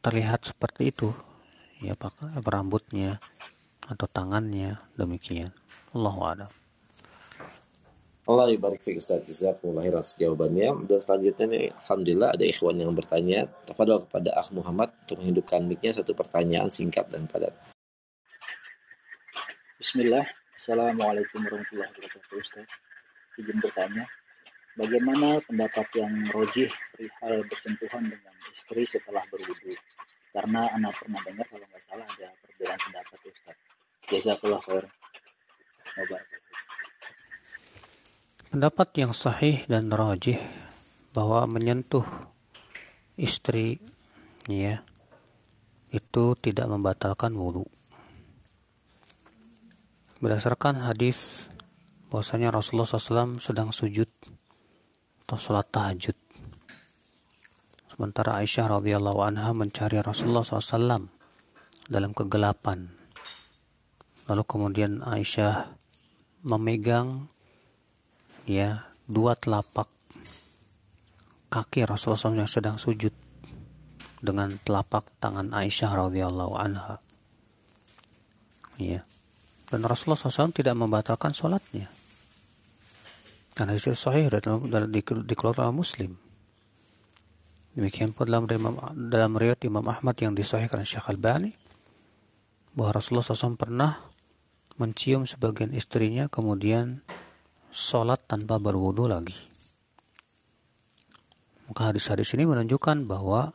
terlihat 0.00 0.42
seperti 0.48 0.90
itu 0.90 1.12
ya 1.78 1.92
pakai 1.92 2.40
rambutnya 2.40 3.20
atau 3.86 4.08
tangannya 4.08 4.80
demikian 4.96 5.52
Allah 5.92 6.16
a'lam 6.16 6.50
Allah 8.26 8.50
ibarik 8.50 8.82
fi 8.82 8.98
Ustaz 8.98 9.22
Jazakumullah 9.22 9.86
khairan 9.86 10.02
jawabannya 10.02 10.68
dan 10.90 10.98
selanjutnya 10.98 11.46
nih 11.46 11.64
Alhamdulillah 11.86 12.28
ada 12.34 12.44
ikhwan 12.44 12.74
yang 12.74 12.90
bertanya 12.90 13.46
kepada 13.62 14.02
kepada 14.02 14.30
Ah 14.34 14.48
Muhammad 14.50 14.90
untuk 15.06 15.22
menghidupkan 15.22 15.62
mic 15.62 15.86
satu 15.94 16.10
pertanyaan 16.10 16.66
singkat 16.66 17.06
dan 17.06 17.30
padat 17.30 17.54
Bismillah 19.78 20.26
Assalamualaikum 20.58 21.46
warahmatullahi 21.46 21.86
wabarakatuh 21.86 22.42
Ustaz 22.42 22.66
izin 23.36 23.60
bertanya, 23.60 24.04
bagaimana 24.80 25.44
pendapat 25.44 25.86
yang 25.92 26.12
rojih 26.32 26.72
perihal 26.96 27.44
bersentuhan 27.44 28.08
dengan 28.08 28.34
istri 28.48 28.82
setelah 28.84 29.20
berwudu? 29.28 29.76
Karena 30.32 30.68
anak 30.72 30.96
pernah 31.00 31.20
dengar 31.24 31.46
kalau 31.48 31.64
nggak 31.68 31.82
salah 31.84 32.04
ada 32.16 32.28
perbedaan 32.44 32.80
pendapat 32.80 33.18
Ustaz. 33.28 33.56
Jazakallah 34.08 34.60
khair. 34.64 34.84
Pendapat 38.56 38.88
yang 38.96 39.12
sahih 39.12 39.68
dan 39.68 39.92
rojih 39.92 40.40
bahwa 41.12 41.44
menyentuh 41.44 42.08
istri 43.20 43.76
ya 44.48 44.80
itu 45.92 46.24
tidak 46.40 46.64
membatalkan 46.64 47.36
wudhu. 47.36 47.68
Berdasarkan 50.24 50.88
hadis 50.88 51.52
bahwasanya 52.08 52.48
Rasulullah 52.48 52.88
SAW 52.88 53.36
sedang 53.44 53.76
sujud 53.76 54.08
atau 55.28 55.36
sholat 55.36 55.68
tahajud. 55.68 56.16
Sementara 57.92 58.40
Aisyah 58.40 58.80
radhiyallahu 58.80 59.20
anha 59.20 59.52
mencari 59.52 60.00
Rasulullah 60.00 60.48
SAW 60.48 61.04
dalam 61.92 62.16
kegelapan. 62.16 62.88
Lalu 64.32 64.42
kemudian 64.48 65.04
Aisyah 65.04 65.76
memegang 66.48 67.35
ya 68.46 68.86
dua 69.10 69.34
telapak 69.34 69.90
kaki 71.50 71.86
Rasulullah 71.86 72.18
SAW 72.18 72.42
yang 72.42 72.50
sedang 72.50 72.76
sujud 72.78 73.14
dengan 74.22 74.58
telapak 74.62 75.06
tangan 75.22 75.54
Aisyah 75.54 76.08
radhiyallahu 76.08 76.54
anha. 76.58 76.98
Ya. 78.78 79.06
Dan 79.66 79.82
Rasulullah 79.82 80.18
SAW 80.18 80.54
tidak 80.54 80.78
membatalkan 80.78 81.34
sholatnya. 81.34 81.90
Karena 83.56 83.72
itu 83.72 83.96
sahih 83.96 84.28
dalam, 84.28 84.68
dikeluarkan 85.26 85.72
Muslim. 85.72 86.12
Demikian 87.72 88.12
pun 88.12 88.28
dalam 88.28 88.44
dalam 88.92 89.32
riwayat 89.36 89.64
Imam 89.64 89.84
Ahmad 89.84 90.16
yang 90.20 90.32
disahihkan 90.36 90.84
Syekh 90.84 91.12
Al-Bani 91.12 91.52
bahwa 92.76 93.00
Rasulullah 93.00 93.24
SAW 93.24 93.56
pernah 93.56 94.00
mencium 94.76 95.24
sebagian 95.24 95.72
istrinya 95.72 96.28
kemudian 96.28 97.00
sholat 97.76 98.24
tanpa 98.24 98.56
berwudu 98.56 99.04
lagi. 99.04 99.36
Maka 101.68 101.92
hadis-hadis 101.92 102.32
ini 102.32 102.48
menunjukkan 102.48 103.04
bahwa 103.04 103.52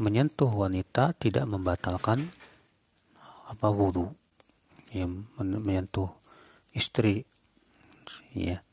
menyentuh 0.00 0.48
wanita 0.48 1.12
tidak 1.20 1.44
membatalkan 1.44 2.24
apa 3.44 3.68
wudhu. 3.68 4.08
Ya, 4.96 5.04
menyentuh 5.36 6.08
istri. 6.72 7.28
Ya. 8.32 8.64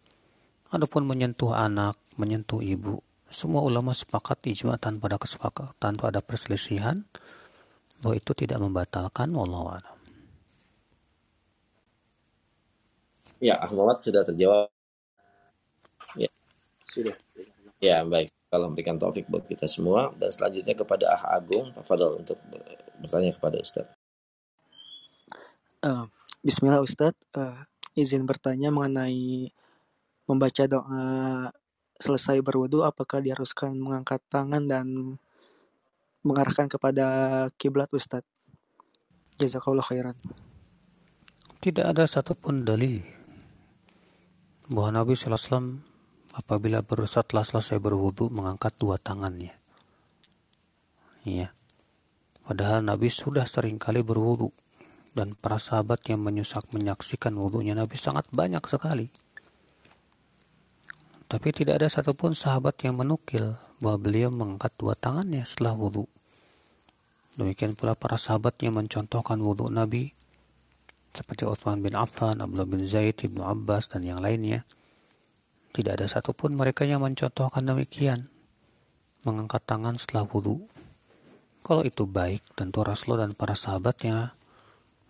Adapun 0.71 1.03
menyentuh 1.03 1.51
anak, 1.51 1.99
menyentuh 2.15 2.63
ibu, 2.63 3.03
semua 3.27 3.59
ulama 3.63 3.91
sepakat 3.91 4.47
ijma 4.47 4.79
tanpa 4.79 5.11
ada 5.11 5.19
kesepakatan, 5.19 5.75
tanpa 5.79 6.09
ada 6.09 6.23
perselisihan 6.23 7.03
bahwa 7.99 8.15
itu 8.15 8.31
tidak 8.31 8.63
membatalkan 8.63 9.27
wallahu. 9.35 9.96
Ya, 13.37 13.61
Ahmad 13.61 14.01
sudah 14.01 14.25
terjawab. 14.25 14.69
Ya. 16.17 16.29
Sudah. 16.89 17.13
Ya, 17.77 18.01
baik. 18.01 18.33
Kalau 18.49 18.71
memberikan 18.73 18.97
taufik 18.97 19.29
buat 19.29 19.45
kita 19.45 19.69
semua. 19.69 20.09
Dan 20.17 20.33
selanjutnya 20.33 20.73
kepada 20.73 21.05
Ah 21.13 21.37
Agung, 21.37 21.69
Pak 21.69 21.85
Fadol 21.85 22.17
untuk 22.25 22.41
bertanya 22.97 23.29
kepada 23.29 23.61
Ustaz. 23.61 23.85
Uh, 25.85 26.09
Bismillah 26.41 26.81
Ustaz, 26.81 27.13
uh, 27.37 27.61
izin 27.93 28.25
bertanya 28.25 28.73
mengenai 28.73 29.53
membaca 30.25 30.63
doa 30.65 31.03
selesai 32.01 32.41
berwudu, 32.41 32.81
apakah 32.81 33.21
diharuskan 33.21 33.77
mengangkat 33.77 34.21
tangan 34.29 34.65
dan 34.65 35.17
mengarahkan 36.25 36.65
kepada 36.65 37.05
kiblat 37.61 37.89
Ustaz? 37.93 38.25
Jazakallah 39.37 39.85
khairan. 39.85 40.17
Tidak 41.61 41.85
ada 41.85 42.09
satupun 42.09 42.65
dalil 42.65 43.16
bahwa 44.67 45.03
Nabi 45.03 45.15
SAW 45.15 45.79
apabila 46.35 46.83
baru 46.83 47.07
setelah 47.07 47.47
selesai 47.47 47.79
berwudu 47.79 48.27
mengangkat 48.27 48.75
dua 48.75 48.99
tangannya. 48.99 49.55
Iya. 51.23 51.51
Padahal 52.47 52.83
Nabi 52.83 53.11
sudah 53.11 53.43
sering 53.43 53.75
kali 53.75 53.99
berwudu 54.03 54.51
dan 55.11 55.35
para 55.35 55.59
sahabat 55.59 56.05
yang 56.07 56.23
menyusak 56.23 56.67
menyaksikan 56.71 57.35
wudhunya 57.35 57.75
Nabi 57.75 57.97
sangat 57.99 58.29
banyak 58.31 58.63
sekali. 58.69 59.07
Tapi 61.27 61.49
tidak 61.51 61.83
ada 61.83 61.91
satupun 61.91 62.31
sahabat 62.31 62.79
yang 62.87 62.95
menukil 62.95 63.59
bahwa 63.83 63.97
beliau 63.99 64.31
mengangkat 64.31 64.71
dua 64.79 64.95
tangannya 64.95 65.43
setelah 65.43 65.75
wudhu. 65.75 66.07
Demikian 67.35 67.75
pula 67.75 67.99
para 67.99 68.15
sahabat 68.15 68.55
yang 68.63 68.79
mencontohkan 68.79 69.41
wudhu 69.43 69.67
Nabi 69.67 70.15
seperti 71.17 71.49
Uthman 71.49 71.81
bin 71.81 71.97
Affan, 71.97 72.37
Abdullah 72.37 72.69
bin 72.69 72.85
Zaid, 72.85 73.17
Ibnu 73.17 73.41
Abbas, 73.41 73.89
dan 73.89 74.05
yang 74.05 74.21
lainnya. 74.21 74.61
Tidak 75.73 75.97
ada 75.97 76.05
satupun 76.05 76.53
mereka 76.53 76.85
yang 76.85 77.01
mencontohkan 77.01 77.65
demikian. 77.65 78.29
Mengangkat 79.25 79.65
tangan 79.65 79.97
setelah 79.97 80.29
wudhu. 80.29 80.61
Kalau 81.65 81.81
itu 81.81 82.05
baik, 82.05 82.45
tentu 82.53 82.85
Rasulullah 82.85 83.27
dan 83.27 83.33
para 83.33 83.57
sahabatnya 83.57 84.37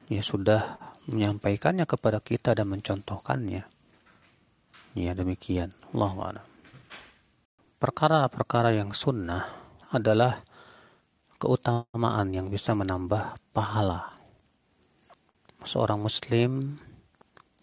ya 0.08 0.24
sudah 0.24 0.80
menyampaikannya 1.12 1.84
kepada 1.86 2.24
kita 2.24 2.56
dan 2.56 2.72
mencontohkannya. 2.72 3.64
Ya 4.98 5.12
demikian. 5.14 5.76
Allah 5.94 6.42
Perkara-perkara 7.78 8.74
yang 8.74 8.90
sunnah 8.90 9.46
adalah 9.94 10.42
keutamaan 11.38 12.34
yang 12.34 12.50
bisa 12.50 12.74
menambah 12.74 13.38
pahala. 13.54 14.17
Seorang 15.66 16.02
muslim 16.02 16.78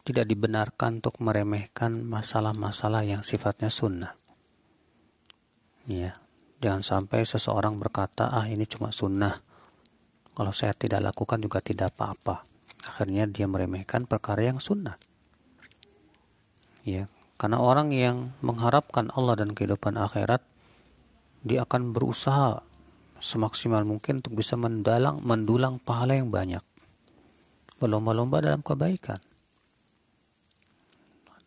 tidak 0.05 0.29
dibenarkan 0.29 1.01
untuk 1.01 1.17
meremehkan 1.23 2.05
masalah-masalah 2.05 3.07
yang 3.07 3.25
sifatnya 3.25 3.73
sunnah. 3.73 4.13
Ya, 5.89 6.13
jangan 6.61 6.83
sampai 6.85 7.25
seseorang 7.25 7.81
berkata, 7.81 8.29
ah 8.29 8.45
ini 8.45 8.69
cuma 8.69 8.93
sunnah. 8.93 9.41
Kalau 10.35 10.53
saya 10.53 10.75
tidak 10.75 11.01
lakukan 11.01 11.41
juga 11.41 11.63
tidak 11.63 11.95
apa-apa. 11.95 12.45
Akhirnya 12.85 13.25
dia 13.31 13.49
meremehkan 13.49 14.05
perkara 14.05 14.45
yang 14.45 14.61
sunnah. 14.61 14.99
Ya, 16.85 17.09
karena 17.41 17.63
orang 17.63 17.95
yang 17.95 18.35
mengharapkan 18.45 19.09
Allah 19.17 19.41
dan 19.41 19.57
kehidupan 19.57 19.97
akhirat, 19.97 20.45
dia 21.41 21.65
akan 21.65 21.97
berusaha 21.97 22.61
semaksimal 23.25 23.89
mungkin 23.89 24.21
untuk 24.21 24.37
bisa 24.37 24.61
mendalang, 24.61 25.21
mendulang 25.25 25.81
pahala 25.81 26.21
yang 26.21 26.29
banyak. 26.29 26.61
Berlomba-lomba 27.79 28.41
dalam 28.41 28.63
kebaikan 28.63 29.19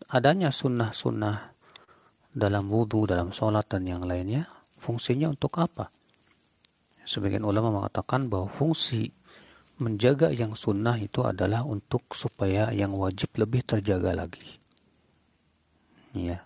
adanya 0.07 0.55
sunnah-sunnah 0.55 1.51
dalam 2.32 2.69
wudhu, 2.71 3.09
dalam 3.09 3.36
sholat, 3.36 3.67
dan 3.67 3.84
yang 3.84 4.03
lainnya, 4.05 4.47
fungsinya 4.80 5.34
untuk 5.34 5.57
apa? 5.59 5.91
Sebagian 7.07 7.43
ulama 7.43 7.82
mengatakan 7.82 8.28
bahwa 8.28 8.47
fungsi 8.51 9.11
menjaga 9.80 10.32
yang 10.34 10.55
sunnah 10.55 10.97
itu 10.99 11.23
adalah 11.23 11.63
untuk 11.63 12.13
supaya 12.15 12.71
yang 12.71 12.93
wajib 12.95 13.32
lebih 13.36 13.63
terjaga 13.63 14.15
lagi. 14.15 14.59
Ya. 16.15 16.43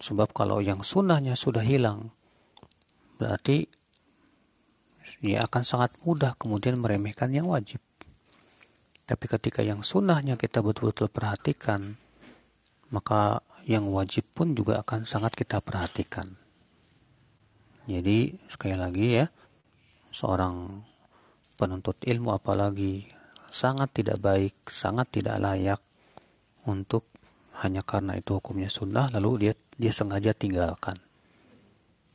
Sebab 0.00 0.32
kalau 0.32 0.64
yang 0.64 0.80
sunnahnya 0.80 1.36
sudah 1.36 1.60
hilang, 1.60 2.08
berarti 3.20 3.68
ya 5.20 5.44
akan 5.44 5.62
sangat 5.62 5.92
mudah 6.08 6.32
kemudian 6.40 6.80
meremehkan 6.80 7.28
yang 7.30 7.44
wajib. 7.52 7.84
Tapi 9.10 9.26
ketika 9.26 9.66
yang 9.66 9.82
sunnahnya 9.82 10.38
kita 10.38 10.62
betul-betul 10.62 11.10
perhatikan, 11.10 11.98
maka 12.94 13.42
yang 13.66 13.90
wajib 13.90 14.22
pun 14.30 14.54
juga 14.54 14.86
akan 14.86 15.02
sangat 15.02 15.34
kita 15.34 15.58
perhatikan. 15.58 16.30
Jadi 17.90 18.38
sekali 18.46 18.78
lagi 18.78 19.18
ya, 19.18 19.26
seorang 20.14 20.86
penuntut 21.58 21.98
ilmu 22.06 22.38
apalagi 22.38 23.10
sangat 23.50 23.90
tidak 23.98 24.22
baik, 24.22 24.54
sangat 24.70 25.10
tidak 25.10 25.42
layak 25.42 25.82
untuk 26.70 27.10
hanya 27.66 27.82
karena 27.82 28.14
itu 28.14 28.38
hukumnya 28.38 28.70
sunnah 28.70 29.10
lalu 29.10 29.50
dia 29.50 29.54
dia 29.74 29.90
sengaja 29.90 30.30
tinggalkan. 30.38 30.94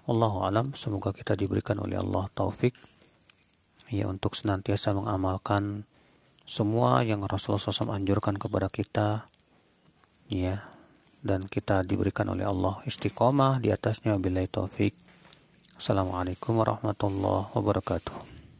Allahu 0.07 0.47
alam, 0.47 0.71
semoga 0.79 1.11
kita 1.11 1.35
diberikan 1.35 1.75
oleh 1.83 1.99
Allah 1.99 2.31
taufik 2.31 2.71
ya 3.91 4.07
untuk 4.07 4.31
senantiasa 4.39 4.95
mengamalkan 4.95 5.83
semua 6.45 7.01
yang 7.01 7.25
Rasulullah 7.25 7.61
SAW 7.61 7.97
anjurkan 7.97 8.37
kepada 8.37 8.69
kita 8.69 9.25
ya 10.29 10.61
dan 11.25 11.41
kita 11.49 11.81
diberikan 11.81 12.29
oleh 12.29 12.45
Allah 12.45 12.85
istiqomah 12.85 13.57
di 13.57 13.73
atasnya 13.73 14.13
bila 14.21 14.45
taufik. 14.45 14.93
Assalamualaikum 15.75 16.61
warahmatullahi 16.61 17.49
wabarakatuh. 17.51 18.34